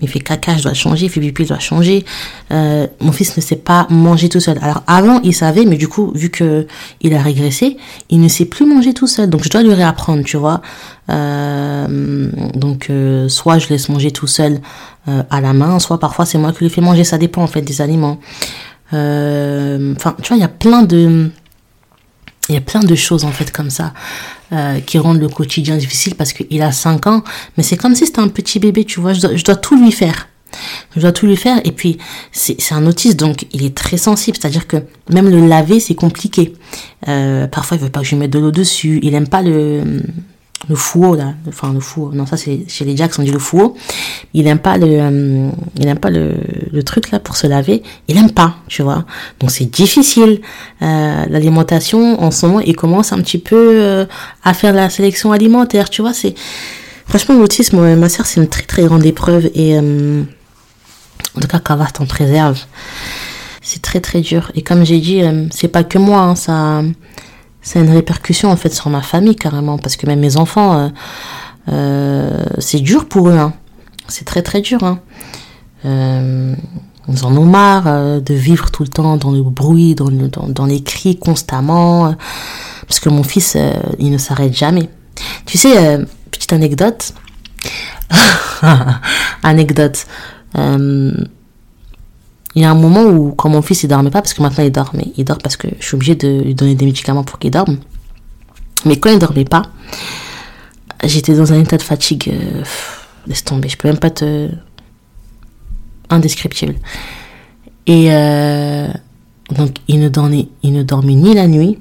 [0.00, 2.04] il fait caca, je dois changer, il fait pipi, je dois changer.
[2.50, 4.58] Euh, mon fils ne sait pas manger tout seul.
[4.60, 6.66] Alors avant, il savait, mais du coup, vu que
[7.00, 7.76] il a régressé,
[8.10, 9.30] il ne sait plus manger tout seul.
[9.30, 10.62] Donc je dois lui réapprendre, tu vois.
[11.10, 14.60] Euh, donc euh, soit je laisse manger tout seul
[15.06, 17.04] à la main, soit parfois c'est moi qui lui fais manger.
[17.04, 18.18] Ça dépend en fait des aliments.
[18.88, 21.30] Enfin, tu vois, il y a plein de
[22.48, 23.92] il y a plein de choses en fait comme ça
[24.52, 27.24] euh, qui rendent le quotidien difficile parce qu'il a 5 ans,
[27.56, 29.76] mais c'est comme si c'était un petit bébé, tu vois, je dois, je dois tout
[29.76, 30.28] lui faire.
[30.94, 31.60] Je dois tout lui faire.
[31.64, 31.98] Et puis
[32.30, 34.76] c'est un autiste donc il est très sensible, c'est-à-dire que
[35.10, 36.52] même le laver c'est compliqué.
[37.08, 39.42] Euh, parfois il veut pas que je lui mette de l'eau dessus, il aime pas
[39.42, 40.02] le
[40.68, 43.38] le fouet là, enfin le fouet, non ça c'est chez les Jacks on dit le
[43.38, 43.70] fouet.
[44.32, 46.34] Il aime pas le, euh, il aime pas le,
[46.72, 49.04] le truc là pour se laver, il aime pas, tu vois.
[49.40, 50.40] Donc c'est difficile.
[50.82, 54.06] Euh, L'alimentation en ce moment il commence un petit peu euh,
[54.42, 56.14] à faire la sélection alimentaire, tu vois.
[56.14, 56.34] C'est
[57.06, 60.22] franchement l'autisme, ma sœur c'est une très très grande épreuve et euh,
[61.36, 62.58] en tout cas qu'Allah t'en préserve.
[63.60, 66.82] C'est très très dur et comme j'ai dit, euh, c'est pas que moi, hein, ça
[67.64, 70.78] ça a une répercussion en fait sur ma famille carrément parce que même mes enfants
[70.78, 70.88] euh,
[71.72, 73.54] euh, c'est dur pour eux hein.
[74.06, 75.00] c'est très très dur hein.
[75.86, 76.54] Euh,
[77.08, 80.64] ils en ont marre de vivre tout le temps dans le bruit dans, le- dans,
[80.64, 82.14] les cris constamment
[82.86, 83.58] parce que mon fils
[83.98, 84.88] il ne s'arrête jamais
[85.44, 85.98] tu sais
[86.30, 87.12] petite anecdote
[89.42, 90.06] anecdote
[92.54, 94.64] il y a un moment où, quand mon fils il dormait pas, parce que maintenant
[94.64, 97.24] il dort, mais il dort parce que je suis obligée de lui donner des médicaments
[97.24, 97.78] pour qu'il dorme.
[98.84, 99.62] Mais quand il dormait pas,
[101.02, 102.30] j'étais dans un état de fatigue.
[102.32, 102.62] Euh,
[103.26, 104.50] laisse tomber, je peux même pas te.
[106.10, 106.76] indescriptible.
[107.86, 108.88] Et euh,
[109.50, 111.78] donc, il ne, dormait, il ne dormait ni la nuit,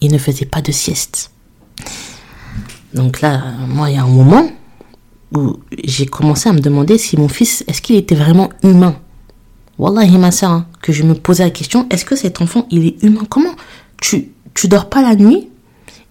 [0.00, 1.32] il ne faisait pas de sieste.
[2.94, 4.46] Donc là, moi, il y a un moment
[5.34, 8.96] où j'ai commencé à me demander si mon fils, est-ce qu'il était vraiment humain?
[9.78, 12.86] Wallahi, ma soeur, hein, que je me posais la question, est-ce que cet enfant, il
[12.86, 13.22] est humain?
[13.28, 13.54] Comment
[14.00, 15.48] tu, tu dors pas la nuit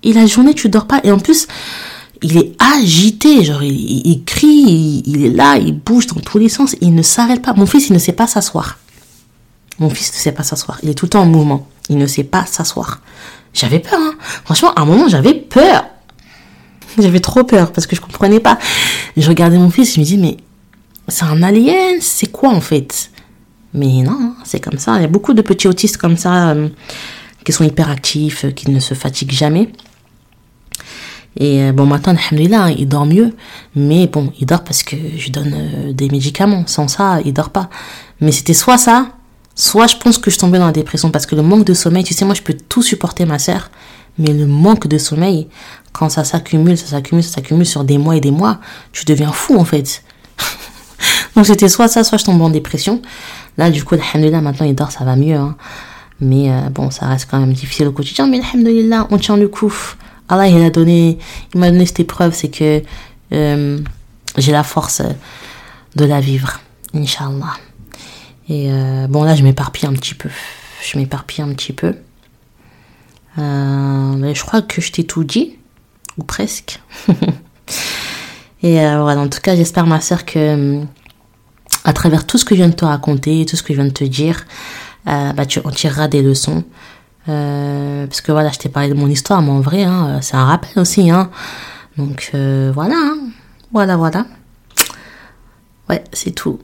[0.03, 0.99] et la journée, tu dors pas?
[1.03, 1.47] Et en plus,
[2.23, 6.75] il est agité, genre, il, crie, il, est là, il bouge dans tous les sens,
[6.81, 7.53] il ne s'arrête pas.
[7.53, 8.77] Mon fils, il ne sait pas s'asseoir.
[9.79, 10.79] Mon fils ne sait pas s'asseoir.
[10.83, 11.67] Il est tout le temps en mouvement.
[11.89, 13.01] Il ne sait pas s'asseoir.
[13.53, 14.13] J'avais peur, hein.
[14.45, 15.85] Franchement, à un moment, j'avais peur.
[16.99, 18.57] J'avais trop peur parce que je comprenais pas.
[19.17, 20.37] Je regardais mon fils, je me dis, mais
[21.07, 23.11] c'est un alien, c'est quoi en fait?
[23.73, 24.95] Mais non, hein, c'est comme ça.
[24.97, 26.69] Il y a beaucoup de petits autistes comme ça euh,
[27.45, 29.69] qui sont hyper actifs, qui ne se fatiguent jamais.
[31.37, 33.33] Et euh, bon, maintenant, alhamdoulilah, il dort mieux.
[33.75, 36.65] Mais bon, il dort parce que je donne euh, des médicaments.
[36.67, 37.69] Sans ça, il dort pas.
[38.19, 39.07] Mais c'était soit ça,
[39.55, 41.09] soit je pense que je tombais dans la dépression.
[41.09, 43.71] Parce que le manque de sommeil, tu sais, moi, je peux tout supporter, ma sœur.
[44.17, 45.47] Mais le manque de sommeil,
[45.93, 48.59] quand ça s'accumule, ça s'accumule, ça s'accumule sur des mois et des mois,
[48.91, 50.03] tu deviens fou, en fait.
[51.35, 53.01] Donc c'était soit ça, soit je tombe en dépression.
[53.57, 55.35] Là, du coup, alhamdoulilah, maintenant, il dort, ça va mieux.
[55.35, 55.55] Hein.
[56.19, 58.27] Mais euh, bon, ça reste quand même difficile au quotidien.
[58.27, 59.73] Mais alhamdoulilah, on tient le coup.
[60.29, 61.17] Allah, il a donné,
[61.53, 62.81] il m'a donné cette épreuve, c'est que
[63.33, 63.79] euh,
[64.37, 65.01] j'ai la force
[65.95, 66.59] de la vivre,
[66.93, 67.53] Inch'Allah.
[68.47, 70.29] Et euh, bon, là, je m'éparpille un petit peu.
[70.81, 71.95] Je m'éparpille un petit peu.
[73.37, 75.57] Mais je crois que je t'ai tout dit,
[76.17, 76.81] ou presque.
[78.63, 80.81] Et voilà, en tout cas, j'espère, ma soeur, que
[81.83, 83.87] à travers tout ce que je viens de te raconter, tout ce que je viens
[83.89, 84.45] de te dire,
[85.05, 86.63] bah, tu en tireras des leçons.
[87.29, 90.35] Euh, parce que voilà, je t'ai parlé de mon histoire, mais en vrai, hein, c'est
[90.35, 91.09] un rappel aussi.
[91.09, 91.29] Hein.
[91.97, 93.17] Donc euh, voilà, hein.
[93.71, 94.25] voilà, voilà.
[95.89, 96.59] Ouais, c'est tout.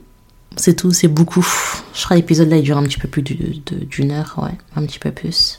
[0.56, 1.46] C'est tout, c'est beaucoup.
[1.94, 4.98] Je crois l'épisode là, il dure un petit peu plus d'une heure, ouais, un petit
[4.98, 5.58] peu plus.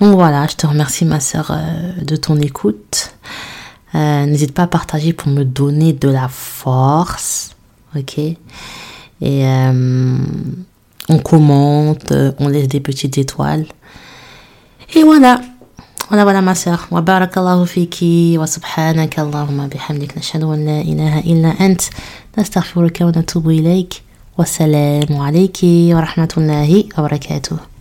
[0.00, 3.14] Donc voilà, je te remercie ma soeur euh, de ton écoute.
[3.94, 7.54] N'hésite pas à partager pour me donner de la force,
[7.96, 8.18] ok?
[8.18, 9.46] Et
[11.08, 13.66] on commente, on laisse des petites étoiles.
[14.96, 15.40] Et voilà.
[16.08, 16.88] Voilà, voilà ma sœur.
[16.90, 21.90] Wa barakallahu fiki wa subhanaka Allahumma bihamdik nashhadu an la ilaha illa ant
[22.36, 24.02] nastaghfiruka wa natubu ilayk.
[24.36, 27.73] Wassalamu alayki wa rahmatullahi wa barakatuh.